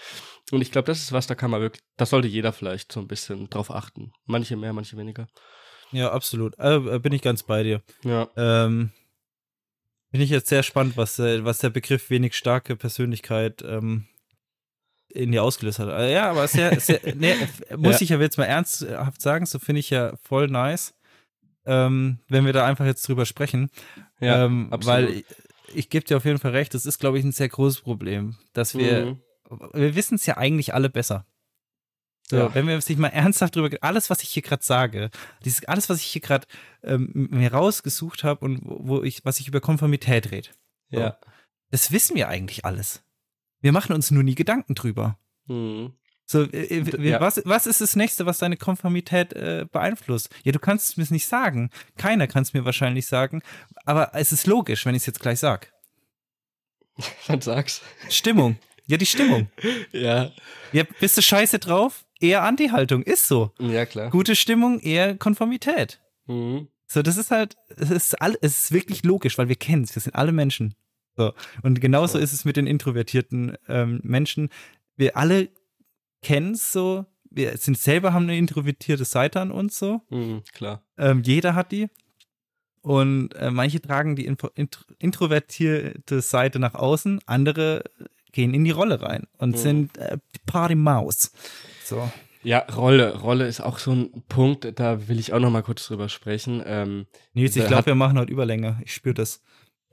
[0.51, 3.01] Und ich glaube, das ist was, da kann man wirklich, da sollte jeder vielleicht so
[3.01, 4.13] ein bisschen drauf achten.
[4.25, 5.27] Manche mehr, manche weniger.
[5.93, 6.59] Ja, absolut.
[6.59, 7.83] Äh, bin ich ganz bei dir.
[8.05, 8.29] Ja.
[8.37, 8.91] Ähm,
[10.11, 14.07] bin ich jetzt sehr spannend, was, äh, was der Begriff wenig starke Persönlichkeit ähm,
[15.09, 15.89] in dir ausgelöst hat.
[15.89, 17.35] Äh, ja, aber sehr, sehr nee,
[17.77, 18.03] muss ja.
[18.03, 20.95] ich ja jetzt mal ernsthaft sagen, so finde ich ja voll nice,
[21.65, 23.71] ähm, wenn wir da einfach jetzt drüber sprechen.
[24.21, 24.87] Ja, ähm, absolut.
[24.87, 25.25] Weil ich,
[25.75, 28.37] ich gebe dir auf jeden Fall recht, das ist, glaube ich, ein sehr großes Problem,
[28.53, 29.19] dass wir,
[29.51, 29.71] mhm.
[29.73, 31.27] wir wissen es ja eigentlich alle besser.
[32.29, 32.55] So, ja.
[32.55, 35.11] wenn wir sich mal ernsthaft drüber, alles, was ich hier gerade sage,
[35.45, 36.47] dieses, alles, was ich hier gerade
[36.83, 40.49] ähm, mir rausgesucht habe und wo ich, was ich über Konformität rede,
[40.91, 41.19] so, ja.
[41.71, 43.05] das wissen wir eigentlich alles.
[43.61, 45.19] Wir machen uns nur nie Gedanken drüber.
[45.47, 45.95] Mhm.
[46.25, 47.21] So, äh, äh ja.
[47.21, 50.35] was, was ist das nächste, was deine Konformität äh, beeinflusst?
[50.43, 51.71] Ja, du kannst es mir nicht sagen.
[51.97, 53.43] Keiner kann es mir wahrscheinlich sagen.
[53.85, 55.73] Aber es ist logisch, wenn ich es jetzt gleich sag.
[57.29, 57.83] Dann sag's.
[58.11, 58.59] Stimmung.
[58.87, 59.49] Ja, die Stimmung.
[59.93, 60.33] ja.
[60.73, 62.05] Ja, bist du scheiße drauf?
[62.21, 63.53] Eher Anti-Haltung, ist so.
[63.59, 64.11] Ja, klar.
[64.11, 66.01] Gute Stimmung, eher Konformität.
[66.27, 66.69] Mhm.
[66.87, 69.95] So, das ist halt, es ist, all, es ist wirklich logisch, weil wir kennen es,
[69.95, 70.75] wir sind alle Menschen.
[71.17, 71.33] So.
[71.63, 72.21] Und genauso oh.
[72.21, 74.51] ist es mit den introvertierten ähm, Menschen.
[74.97, 75.49] Wir alle
[76.23, 80.03] kennen es so, wir sind selber, haben eine introvertierte Seite an uns so.
[80.11, 80.83] Mhm, klar.
[80.97, 81.89] Ähm, jeder hat die.
[82.83, 84.49] Und äh, manche tragen die intro,
[84.99, 87.83] introvertierte Seite nach außen, andere
[88.31, 89.57] gehen in die Rolle rein und mhm.
[89.57, 91.33] sind äh, die Party-Maus.
[91.87, 92.11] So.
[92.43, 93.17] Ja, Rolle.
[93.17, 96.63] Rolle ist auch so ein Punkt, da will ich auch noch mal kurz drüber sprechen.
[96.67, 98.81] Ähm, Nils, ich glaube, wir machen heute Überlänge.
[98.85, 99.41] Ich spüre das.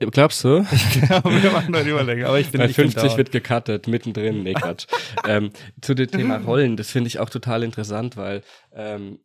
[0.00, 0.66] Glaubst du?
[0.72, 2.26] Ich glaube, wir machen heute Überlänge.
[2.26, 4.42] Aber ich bin Bei 50 wird gecuttet, mittendrin.
[4.42, 4.86] Nee, Quatsch.
[5.26, 8.42] ähm, zu dem Thema Rollen, das finde ich auch total interessant, weil
[8.72, 9.20] ähm,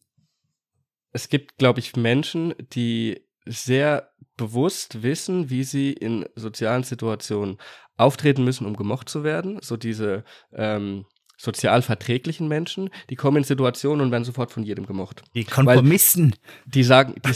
[1.11, 7.57] es gibt, glaube ich, Menschen, die sehr bewusst wissen, wie sie in sozialen Situationen
[7.97, 9.59] auftreten müssen, um gemocht zu werden.
[9.61, 11.05] So diese ähm,
[11.39, 15.23] sozial verträglichen Menschen, die kommen in Situationen und werden sofort von jedem gemocht.
[15.33, 16.31] Die Konformisten.
[16.31, 17.31] Weil die sagen, die,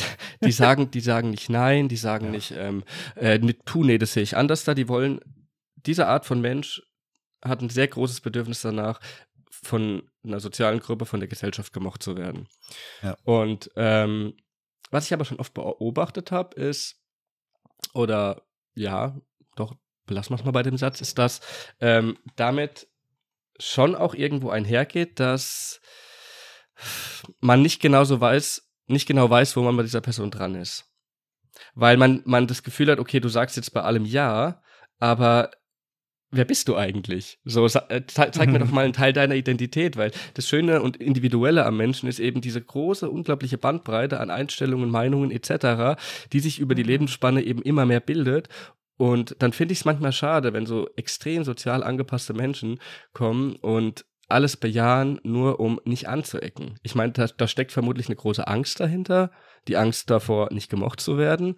[0.46, 2.32] die, sagen, die sagen nicht nein, die sagen ja.
[2.32, 2.84] nicht, ähm,
[3.16, 4.74] äh, tu, nee, das sehe ich anders da.
[4.74, 5.22] Die wollen,
[5.76, 6.82] diese Art von Mensch
[7.42, 9.00] hat ein sehr großes Bedürfnis danach,
[9.50, 12.50] von einer sozialen Gruppe, von der Gesellschaft gemocht zu werden.
[13.02, 13.16] Ja.
[13.24, 14.34] Und ähm,
[14.92, 17.02] was ich aber schon oft beobachtet habe, ist,
[17.94, 18.44] oder
[18.76, 19.16] ja,
[19.56, 19.76] doch,
[20.06, 21.40] belassen wir es mal bei dem Satz, ist, dass
[21.80, 22.88] ähm, damit
[23.64, 25.82] schon auch irgendwo einhergeht, dass
[27.40, 30.86] man nicht genau so weiß, nicht genau weiß, wo man bei dieser Person dran ist.
[31.76, 34.62] Weil man, man das Gefühl hat, okay, du sagst jetzt bei allem Ja,
[35.00, 35.52] aber
[36.32, 37.40] wer bist du eigentlich?
[37.46, 40.98] So, äh, zeig, zeig mir doch mal einen Teil deiner Identität, weil das Schöne und
[40.98, 46.00] Individuelle am Menschen ist eben diese große, unglaubliche Bandbreite an Einstellungen, Meinungen etc.,
[46.34, 46.90] die sich über die mhm.
[46.90, 48.50] Lebensspanne eben immer mehr bildet
[48.98, 52.80] Und dann finde ich es manchmal schade, wenn so extrem sozial angepasste Menschen
[53.14, 56.80] kommen und alles bejahen, nur um nicht anzuecken.
[56.82, 59.32] Ich meine, da, da steckt vermutlich eine große Angst dahinter,
[59.68, 61.56] die Angst davor, nicht gemocht zu werden.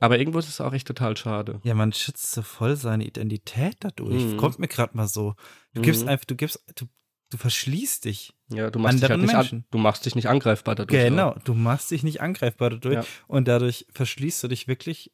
[0.00, 1.60] Aber irgendwo ist es auch echt total schade.
[1.64, 4.22] Ja, man schützt so voll seine Identität dadurch.
[4.22, 4.36] Mhm.
[4.36, 5.34] Kommt mir gerade mal so.
[5.74, 6.08] Du gibst mhm.
[6.08, 6.86] einfach, du gibst, du,
[7.30, 8.32] du verschließt dich.
[8.48, 11.02] Ja, du machst dich halt nicht an, du machst dich nicht angreifbar dadurch.
[11.02, 11.42] Genau, auch.
[11.42, 13.04] du machst dich nicht angreifbar dadurch ja.
[13.26, 15.12] und dadurch verschließt du dich wirklich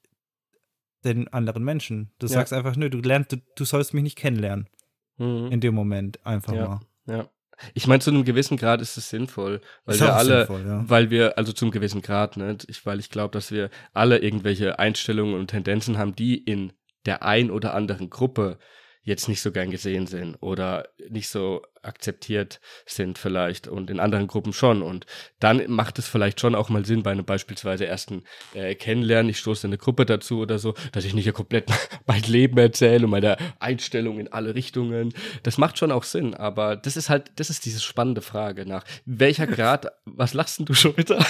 [1.12, 2.12] den anderen Menschen.
[2.18, 2.32] Du ja.
[2.32, 4.68] sagst einfach, nö, du lernst, du, du sollst mich nicht kennenlernen.
[5.16, 5.48] Mhm.
[5.50, 6.68] In dem Moment einfach ja.
[6.68, 6.80] mal.
[7.06, 7.30] Ja.
[7.72, 10.84] Ich meine, zu einem gewissen Grad ist es sinnvoll, weil ist wir alle, sinnvoll, ja.
[10.88, 14.78] weil wir, also zum gewissen Grad, ne, ich, weil ich glaube, dass wir alle irgendwelche
[14.78, 16.72] Einstellungen und Tendenzen haben, die in
[17.06, 18.58] der ein oder anderen Gruppe
[19.02, 24.26] jetzt nicht so gern gesehen sind oder nicht so akzeptiert sind vielleicht und in anderen
[24.26, 24.82] Gruppen schon.
[24.82, 25.06] Und
[25.40, 28.24] dann macht es vielleicht schon auch mal Sinn bei einem beispielsweise ersten
[28.54, 31.68] äh, Kennenlernen, ich stoße eine Gruppe dazu oder so, dass ich nicht ja komplett
[32.06, 35.12] mein Leben erzähle und meine Einstellung in alle Richtungen.
[35.42, 38.84] Das macht schon auch Sinn, aber das ist halt, das ist diese spannende Frage nach
[39.06, 41.24] welcher Grad, was lachst denn du schon wieder?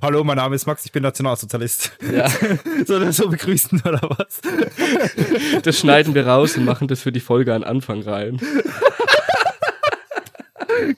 [0.00, 1.92] Hallo, mein Name ist Max, ich bin Nationalsozialist.
[2.12, 2.28] Ja.
[2.86, 4.40] Soll er so begrüßen oder was?
[5.62, 8.40] Das schneiden wir raus und machen das für die Folge an Anfang rein.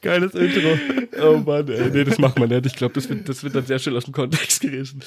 [0.00, 0.78] Geiles Intro.
[1.20, 1.90] Oh Mann, ey.
[1.90, 2.66] Nee, das macht man nicht.
[2.66, 5.02] Ich glaube, das wird, das wird dann sehr schnell aus dem Kontext gerissen.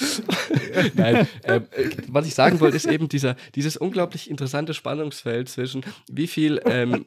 [0.96, 1.62] Nein, äh,
[2.08, 7.06] was ich sagen wollte, ist eben dieser, dieses unglaublich interessante Spannungsfeld zwischen wie viel, ähm,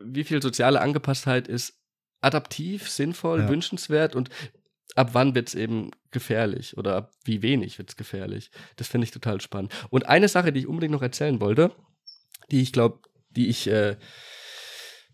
[0.00, 1.74] wie viel soziale Angepasstheit ist
[2.20, 3.48] adaptiv, sinnvoll, ja.
[3.48, 4.30] wünschenswert und
[4.94, 8.50] ab wann wird es eben gefährlich oder ab wie wenig wird es gefährlich.
[8.76, 9.72] Das finde ich total spannend.
[9.90, 11.72] Und eine Sache, die ich unbedingt noch erzählen wollte,
[12.50, 13.00] die ich glaube,
[13.30, 13.96] die ich äh,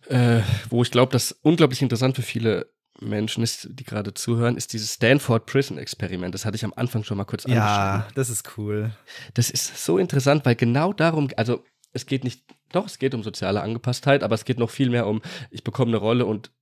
[0.09, 4.73] äh, wo ich glaube, das unglaublich interessant für viele Menschen ist, die gerade zuhören, ist
[4.73, 6.35] dieses Stanford Prison Experiment.
[6.35, 7.69] Das hatte ich am Anfang schon mal kurz angesprochen.
[7.69, 8.93] Ja, das ist cool.
[9.35, 13.23] Das ist so interessant, weil genau darum, also es geht nicht, doch, es geht um
[13.23, 16.53] soziale Angepasstheit, aber es geht noch viel mehr um, ich bekomme eine Rolle und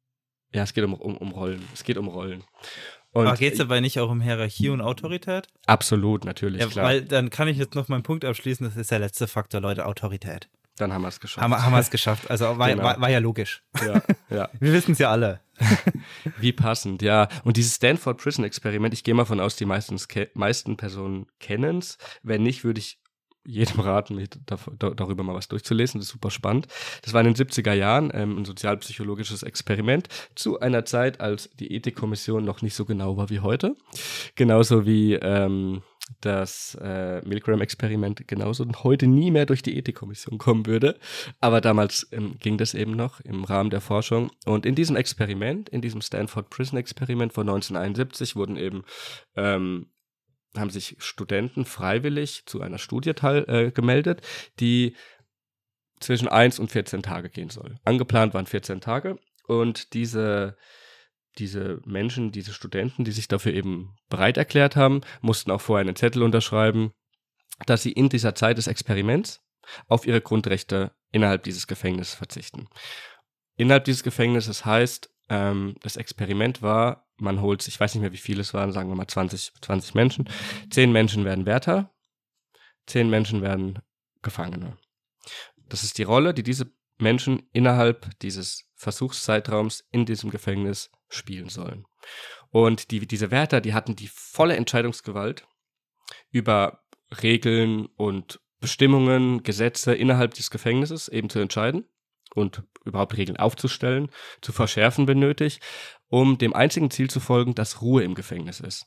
[0.53, 1.63] ja, es geht um, um, um Rollen.
[1.73, 2.43] Es geht um Rollen.
[3.13, 5.49] Und aber geht es dabei nicht auch um Hierarchie und Autorität?
[5.67, 6.85] Absolut, natürlich, ja, klar.
[6.85, 9.87] Weil dann kann ich jetzt noch meinen Punkt abschließen, das ist der letzte Faktor, Leute,
[9.87, 10.49] Autorität.
[10.77, 11.43] Dann haben wir es geschafft.
[11.43, 12.31] Haben, haben wir es geschafft.
[12.31, 12.83] Also war, genau.
[12.83, 13.63] war, war, ja logisch.
[13.85, 14.49] Ja, ja.
[14.61, 15.41] Wir wissen es ja alle.
[16.39, 17.29] Wie passend, ja.
[17.45, 19.99] Und dieses Stanford Prison Experiment, ich gehe mal von aus, die meisten,
[20.35, 21.99] meisten Personen kennen es.
[22.23, 23.01] Wenn nicht, würde ich
[23.45, 24.29] jedem raten, mich
[24.79, 25.99] darüber mal was durchzulesen.
[25.99, 26.69] Das ist super spannend.
[27.03, 31.75] Das war in den 70er Jahren ähm, ein sozialpsychologisches Experiment zu einer Zeit, als die
[31.75, 33.77] Ethikkommission noch nicht so genau war wie heute.
[34.35, 35.83] Genauso wie ähm,
[36.21, 40.99] das äh, Milgram-Experiment genauso heute nie mehr durch die Ethikkommission kommen würde.
[41.41, 44.31] Aber damals ähm, ging das eben noch im Rahmen der Forschung.
[44.45, 48.85] Und in diesem Experiment, in diesem Stanford Prison Experiment von 1971, wurden eben
[49.37, 49.91] ähm,
[50.57, 54.23] haben sich Studenten freiwillig zu einer Studie teil, äh, gemeldet,
[54.59, 54.97] die
[56.01, 57.79] zwischen 1 und 14 Tage gehen soll.
[57.85, 60.57] Angeplant waren 14 Tage und diese
[61.39, 65.97] diese Menschen, diese Studenten, die sich dafür eben bereit erklärt haben, mussten auch vorher einen
[65.97, 66.93] Zettel unterschreiben,
[67.67, 69.41] dass sie in dieser Zeit des Experiments
[69.89, 72.69] auf ihre Grundrechte innerhalb dieses Gefängnisses verzichten.
[73.57, 78.17] Innerhalb dieses Gefängnisses heißt, ähm, das Experiment war, man holt, ich weiß nicht mehr, wie
[78.17, 80.29] viele es waren, sagen wir mal 20, 20 Menschen.
[80.71, 81.93] Zehn Menschen werden Wärter,
[82.87, 83.81] zehn Menschen werden
[84.23, 84.77] Gefangene.
[85.69, 91.85] Das ist die Rolle, die diese Menschen innerhalb dieses Versuchszeitraums in diesem Gefängnis spielen sollen.
[92.51, 95.47] Und die, diese Wärter, die hatten die volle Entscheidungsgewalt
[96.31, 96.83] über
[97.23, 101.85] Regeln und Bestimmungen, Gesetze innerhalb des Gefängnisses eben zu entscheiden
[102.35, 105.63] und überhaupt Regeln aufzustellen, zu verschärfen benötigt,
[106.09, 108.87] um dem einzigen Ziel zu folgen, dass Ruhe im Gefängnis ist.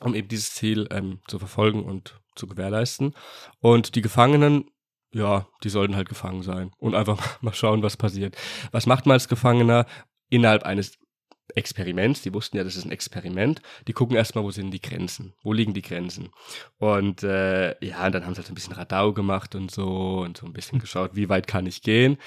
[0.00, 3.14] Um eben dieses Ziel ähm, zu verfolgen und zu gewährleisten.
[3.60, 4.70] Und die Gefangenen
[5.16, 8.36] ja, die sollten halt gefangen sein und einfach mal schauen, was passiert.
[8.70, 9.86] Was macht man als Gefangener
[10.28, 10.98] innerhalb eines
[11.54, 12.22] Experiments?
[12.22, 13.62] Die wussten ja, das ist ein Experiment.
[13.86, 15.34] Die gucken erstmal, wo sind die Grenzen?
[15.42, 16.30] Wo liegen die Grenzen?
[16.78, 20.20] Und äh, ja, und dann haben sie halt so ein bisschen Radau gemacht und so
[20.20, 22.18] und so ein bisschen geschaut, wie weit kann ich gehen?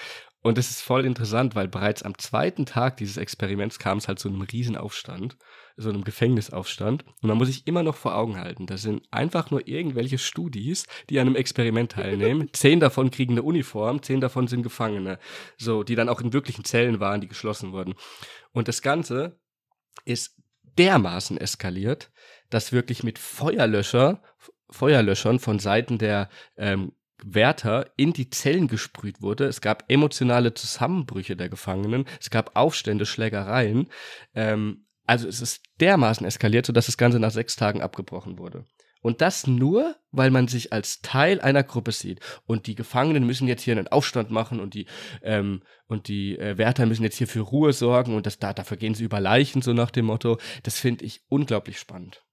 [0.41, 4.19] Und es ist voll interessant, weil bereits am zweiten Tag dieses Experiments kam es halt
[4.19, 5.37] zu einem Riesenaufstand
[5.79, 7.05] so einem Gefängnisaufstand.
[7.21, 10.85] Und man muss sich immer noch vor Augen halten, das sind einfach nur irgendwelche Studis,
[11.09, 12.49] die an einem Experiment teilnehmen.
[12.53, 15.19] zehn davon kriegen eine Uniform, zehn davon sind Gefangene.
[15.57, 17.95] So, die dann auch in wirklichen Zellen waren, die geschlossen wurden.
[18.51, 19.39] Und das Ganze
[20.05, 20.35] ist
[20.77, 22.11] dermaßen eskaliert,
[22.49, 24.21] dass wirklich mit Feuerlöscher,
[24.69, 26.93] Feuerlöschern von Seiten der ähm,
[27.25, 29.45] Wärter in die Zellen gesprüht wurde.
[29.45, 32.05] Es gab emotionale Zusammenbrüche der Gefangenen.
[32.19, 33.87] Es gab Aufstände, Schlägereien.
[34.33, 38.65] Ähm, also es ist dermaßen eskaliert, sodass das Ganze nach sechs Tagen abgebrochen wurde.
[39.01, 42.19] Und das nur, weil man sich als Teil einer Gruppe sieht.
[42.45, 44.87] Und die Gefangenen müssen jetzt hier einen Aufstand machen und die,
[45.23, 48.77] ähm, und die äh, Wärter müssen jetzt hier für Ruhe sorgen und das, da, dafür
[48.77, 50.37] gehen sie über Leichen, so nach dem Motto.
[50.63, 52.23] Das finde ich unglaublich spannend.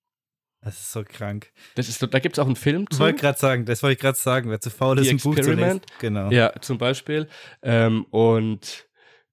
[0.67, 1.53] Das ist so krank.
[1.77, 2.99] Das ist, da gibt es auch einen Film zu.
[2.99, 5.53] Wollte gerade sagen, das wollte ich gerade sagen, wer zu faul ist, ein Buch zu
[5.53, 5.81] lesen.
[6.01, 6.29] Genau.
[6.31, 7.29] Ja, zum Beispiel.
[7.63, 8.87] Ähm, und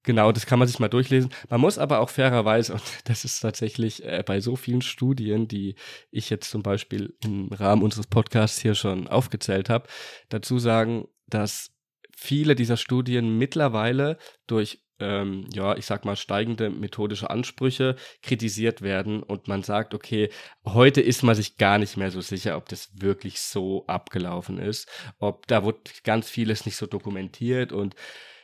[0.05, 1.31] Genau, das kann man sich mal durchlesen.
[1.49, 5.75] Man muss aber auch fairerweise, und das ist tatsächlich äh, bei so vielen Studien, die
[6.11, 9.87] ich jetzt zum Beispiel im Rahmen unseres Podcasts hier schon aufgezählt habe,
[10.29, 11.71] dazu sagen, dass
[12.15, 19.23] viele dieser Studien mittlerweile durch, ähm, ja, ich sag mal, steigende methodische Ansprüche kritisiert werden
[19.23, 20.29] und man sagt, okay,
[20.65, 24.89] heute ist man sich gar nicht mehr so sicher, ob das wirklich so abgelaufen ist,
[25.19, 27.95] ob da wird ganz vieles nicht so dokumentiert und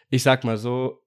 [0.10, 1.04] ich sag mal so,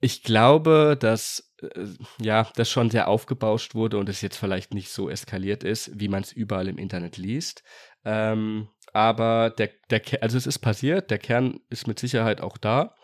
[0.00, 1.86] ich glaube, dass äh,
[2.20, 6.08] ja, das schon sehr aufgebauscht wurde und es jetzt vielleicht nicht so eskaliert ist, wie
[6.08, 7.64] man es überall im Internet liest.
[8.04, 12.94] Ähm, aber der, der, also es ist passiert, der Kern ist mit Sicherheit auch da.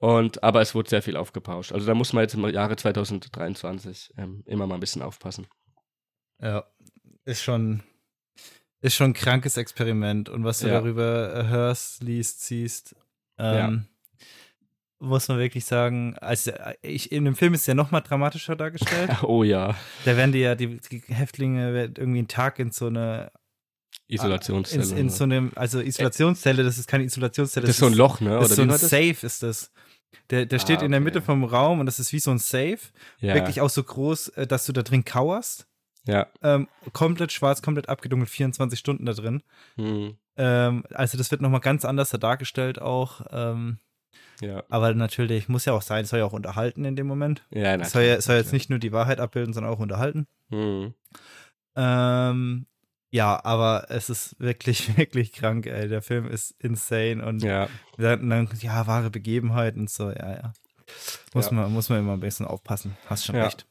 [0.00, 1.72] Und, aber es wurde sehr viel aufgepauscht.
[1.72, 5.46] Also da muss man jetzt im Jahre 2023 ähm, immer mal ein bisschen aufpassen.
[6.40, 6.64] Ja,
[7.24, 7.82] ist schon,
[8.80, 10.28] ist schon ein krankes Experiment.
[10.28, 10.72] Und was du ja.
[10.72, 12.96] darüber hörst, liest, siehst,
[13.38, 13.82] ähm, ja
[15.00, 18.54] muss man wirklich sagen, also ich, in dem Film ist es ja noch mal dramatischer
[18.54, 19.10] dargestellt.
[19.22, 19.74] oh ja.
[20.04, 23.32] Da werden die ja, die, die Häftlinge irgendwie einen Tag in so eine
[24.08, 24.84] Isolationszelle.
[24.90, 27.66] In, in so einem, also Isolationszelle, das ist keine Isolationszelle.
[27.66, 28.38] Das, das ist so ein Loch, ne?
[28.38, 29.72] Oder so ein Safe ist das.
[30.30, 30.86] Der, der steht ah, okay.
[30.86, 32.78] in der Mitte vom Raum und das ist wie so ein Safe.
[33.18, 33.34] Ja.
[33.34, 35.66] Wirklich auch so groß, äh, dass du da drin kauerst.
[36.06, 36.28] Ja.
[36.42, 39.42] Ähm, komplett schwarz, komplett abgedunkelt, 24 Stunden da drin.
[39.76, 40.16] Hm.
[40.36, 43.22] Ähm, also das wird nochmal ganz anders da dargestellt auch.
[43.30, 43.78] Ähm,
[44.40, 44.64] ja.
[44.68, 47.44] Aber natürlich muss ja auch sein, es soll ja auch unterhalten in dem Moment.
[47.50, 47.82] Ja, natürlich.
[47.86, 50.26] Es soll, ja, soll jetzt nicht nur die Wahrheit abbilden, sondern auch unterhalten.
[50.48, 50.94] Mhm.
[53.10, 55.88] Ja, aber es ist wirklich, wirklich krank, ey.
[55.88, 60.52] Der Film ist insane und ja, dann, ja wahre Begebenheiten und so, ja, ja.
[61.34, 61.52] Muss, ja.
[61.52, 62.96] Man, muss man immer ein bisschen aufpassen.
[63.06, 63.44] Hast schon ja.
[63.44, 63.66] recht.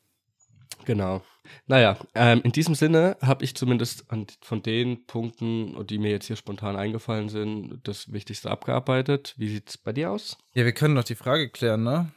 [0.85, 1.21] Genau.
[1.67, 6.27] Naja, ähm, in diesem Sinne habe ich zumindest an, von den Punkten, die mir jetzt
[6.27, 9.33] hier spontan eingefallen sind, das Wichtigste abgearbeitet.
[9.37, 10.37] Wie sieht es bei dir aus?
[10.53, 12.11] Ja, wir können noch die Frage klären, ne?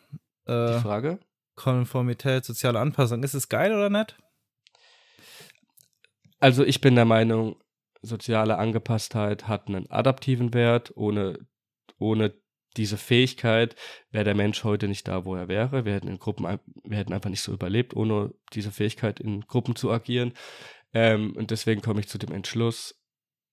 [0.46, 1.18] Äh, die Frage?
[1.54, 3.22] Konformität, soziale Anpassung.
[3.22, 4.16] Ist es geil oder nicht?
[6.42, 7.54] Also ich bin der Meinung,
[8.00, 10.92] soziale Angepasstheit hat einen adaptiven Wert.
[10.96, 11.38] Ohne,
[11.98, 12.34] ohne
[12.76, 13.76] diese Fähigkeit
[14.10, 15.84] wäre der Mensch heute nicht da, wo er wäre.
[15.84, 19.76] Wir hätten in Gruppen, wir hätten einfach nicht so überlebt, ohne diese Fähigkeit in Gruppen
[19.76, 20.32] zu agieren.
[20.92, 23.00] Ähm, und deswegen komme ich zu dem Entschluss,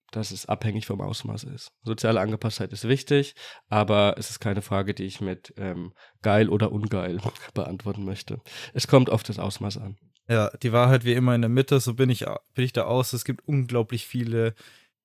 [0.10, 1.72] dass es abhängig vom Ausmaß ist.
[1.84, 3.36] Soziale Angepasstheit ist wichtig,
[3.68, 7.22] aber es ist keine Frage, die ich mit ähm, geil oder ungeil
[7.54, 8.42] beantworten möchte.
[8.74, 10.00] Es kommt auf das Ausmaß an.
[10.30, 13.14] Ja, die Wahrheit wie immer in der Mitte, so bin ich, bin ich da aus.
[13.14, 14.54] Es gibt unglaublich viele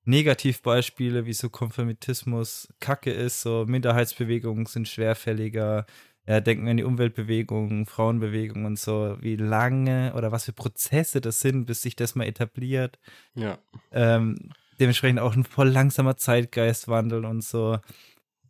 [0.05, 5.87] Negativbeispiele, wie so Konformitismus Kacke ist, so Minderheitsbewegungen sind schwerfälliger.
[6.27, 11.21] Ja, denken wir an die Umweltbewegungen, Frauenbewegungen und so, wie lange oder was für Prozesse
[11.21, 12.99] das sind, bis sich das mal etabliert.
[13.35, 13.59] Ja.
[13.93, 17.79] Ähm, dementsprechend auch ein voll langsamer Zeitgeistwandel und so.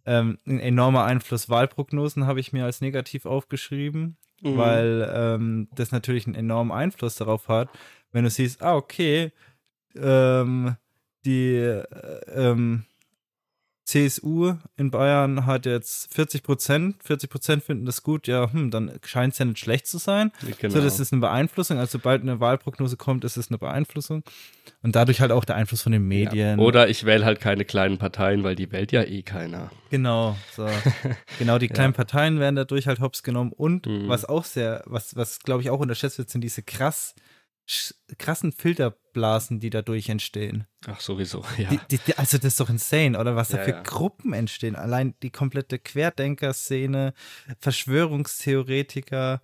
[0.06, 4.56] Ähm, ein enormer Einfluss Wahlprognosen habe ich mir als negativ aufgeschrieben, mhm.
[4.56, 7.68] weil ähm, das natürlich einen enormen Einfluss darauf hat,
[8.12, 9.32] wenn du siehst, ah, okay,
[9.96, 10.76] ähm,
[11.24, 11.84] die äh,
[12.28, 12.84] ähm,
[13.84, 18.98] CSU in Bayern hat jetzt 40 Prozent, 40 Prozent finden das gut, ja, hm, dann
[19.04, 20.32] scheint es ja nicht schlecht zu sein.
[20.58, 20.74] Genau.
[20.74, 21.78] So, das ist eine Beeinflussung.
[21.78, 24.22] Also sobald eine Wahlprognose kommt, ist es eine Beeinflussung.
[24.82, 26.58] Und dadurch halt auch der Einfluss von den Medien.
[26.58, 26.64] Ja.
[26.64, 29.70] Oder ich wähle halt keine kleinen Parteien, weil die wählt ja eh keiner.
[29.90, 30.66] Genau, so.
[31.38, 31.96] genau, die kleinen ja.
[31.96, 33.52] Parteien werden dadurch halt hops genommen.
[33.52, 34.08] Und mhm.
[34.08, 37.14] was auch sehr, was, was glaube ich auch unterschätzt wird, sind diese krass
[38.18, 40.66] krassen Filterblasen, die dadurch entstehen.
[40.86, 41.70] Ach, sowieso, ja.
[41.70, 43.82] Die, die, also das ist doch insane, oder was ja, da für ja.
[43.82, 44.76] Gruppen entstehen.
[44.76, 47.14] Allein die komplette Querdenker-Szene,
[47.58, 49.40] Verschwörungstheoretiker,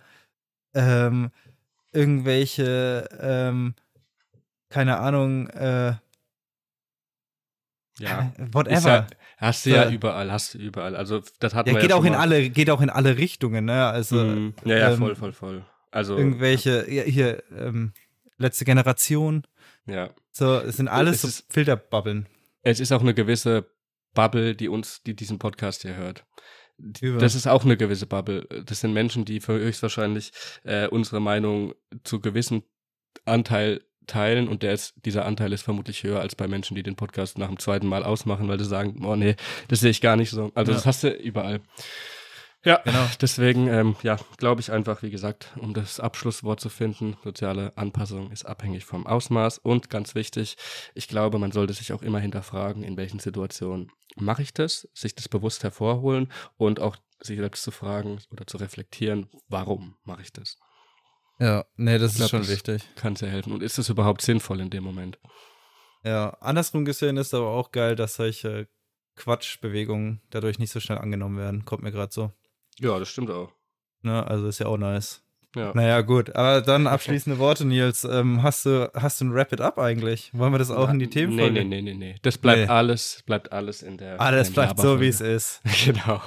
[0.73, 1.31] ähm,
[1.91, 3.75] irgendwelche, ähm,
[4.69, 5.95] keine Ahnung, äh,
[7.99, 8.89] ja, whatever.
[8.89, 9.07] Ja,
[9.37, 10.95] hast du ja, überall, hast du überall.
[10.95, 13.65] Also das hat ja, man geht ja auch in alle, geht auch in alle Richtungen,
[13.65, 13.85] ne?
[13.87, 15.65] Also mm, ja, ja, ähm, voll, voll, voll.
[15.91, 17.91] Also irgendwelche hier ähm,
[18.41, 19.45] letzte Generation.
[19.85, 20.09] Ja.
[20.31, 22.27] So, es sind alles es so Filterbubbeln.
[22.61, 23.71] Es ist auch eine gewisse
[24.13, 26.25] Bubble, die uns, die diesen Podcast hier hört.
[26.99, 27.19] Über.
[27.19, 28.47] Das ist auch eine gewisse Bubble.
[28.65, 30.31] Das sind Menschen, die höchstwahrscheinlich
[30.63, 31.73] äh, unsere Meinung
[32.03, 32.63] zu gewissen
[33.25, 36.95] Anteil teilen und der ist, dieser Anteil ist vermutlich höher als bei Menschen, die den
[36.95, 39.35] Podcast nach dem zweiten Mal ausmachen, weil sie sagen, oh nee,
[39.67, 40.51] das sehe ich gar nicht so.
[40.55, 40.77] Also ja.
[40.77, 41.61] das hast du überall.
[42.63, 43.07] Ja, genau.
[43.19, 48.31] deswegen, ähm, ja, glaube ich einfach, wie gesagt, um das Abschlusswort zu finden, soziale Anpassung
[48.31, 50.57] ist abhängig vom Ausmaß und ganz wichtig,
[50.93, 55.15] ich glaube, man sollte sich auch immer hinterfragen, in welchen Situationen mache ich das, sich
[55.15, 60.31] das bewusst hervorholen und auch sich selbst zu fragen oder zu reflektieren, warum mache ich
[60.31, 60.57] das?
[61.39, 62.83] Ja, nee, das glaub, ist schon das wichtig.
[62.95, 63.53] Kann sehr helfen.
[63.53, 65.17] Und ist es überhaupt sinnvoll in dem Moment?
[66.03, 68.67] Ja, andersrum gesehen ist aber auch geil, dass solche
[69.15, 71.65] Quatschbewegungen dadurch nicht so schnell angenommen werden.
[71.65, 72.31] Kommt mir gerade so.
[72.81, 73.51] Ja, das stimmt auch.
[74.01, 75.23] Ne, also ist ja auch nice.
[75.55, 75.71] Ja.
[75.75, 76.33] Naja, gut.
[76.35, 78.05] Aber dann abschließende Worte, Nils.
[78.05, 80.31] Ähm, hast du, hast du ein Wrap-It-Up eigentlich?
[80.33, 82.15] Wollen wir das auch in die Themen Nee, nee, nee, nee, nee.
[82.21, 82.67] Das bleibt nee.
[82.67, 84.19] alles, bleibt alles in der.
[84.19, 85.61] Alles ah, bleibt so, wie es ist.
[85.85, 86.21] genau.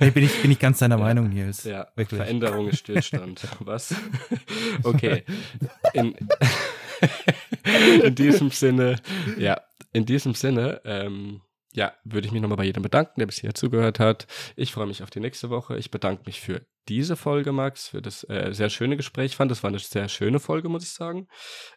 [0.00, 1.04] Nee, bin ich, bin ich ganz deiner ja.
[1.04, 1.64] Meinung, Nils.
[1.64, 2.18] Ja, Wirklich.
[2.18, 3.46] Veränderung ist Stillstand.
[3.60, 3.94] Was?
[4.82, 5.24] okay.
[5.92, 6.14] In,
[8.02, 8.96] in diesem Sinne,
[9.38, 9.60] ja,
[9.92, 11.42] in diesem Sinne, ähm,
[11.74, 14.26] ja, würde ich mich nochmal bei jedem bedanken, der bisher zugehört hat.
[14.56, 15.76] Ich freue mich auf die nächste Woche.
[15.76, 19.32] Ich bedanke mich für diese Folge, Max, für das äh, sehr schöne Gespräch.
[19.32, 21.26] Ich fand, das war eine sehr schöne Folge, muss ich sagen.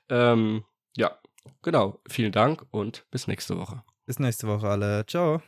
[0.09, 0.63] Ähm,
[0.95, 1.17] ja,
[1.63, 2.01] genau.
[2.07, 3.83] Vielen Dank und bis nächste Woche.
[4.05, 5.05] Bis nächste Woche alle.
[5.05, 5.41] Ciao.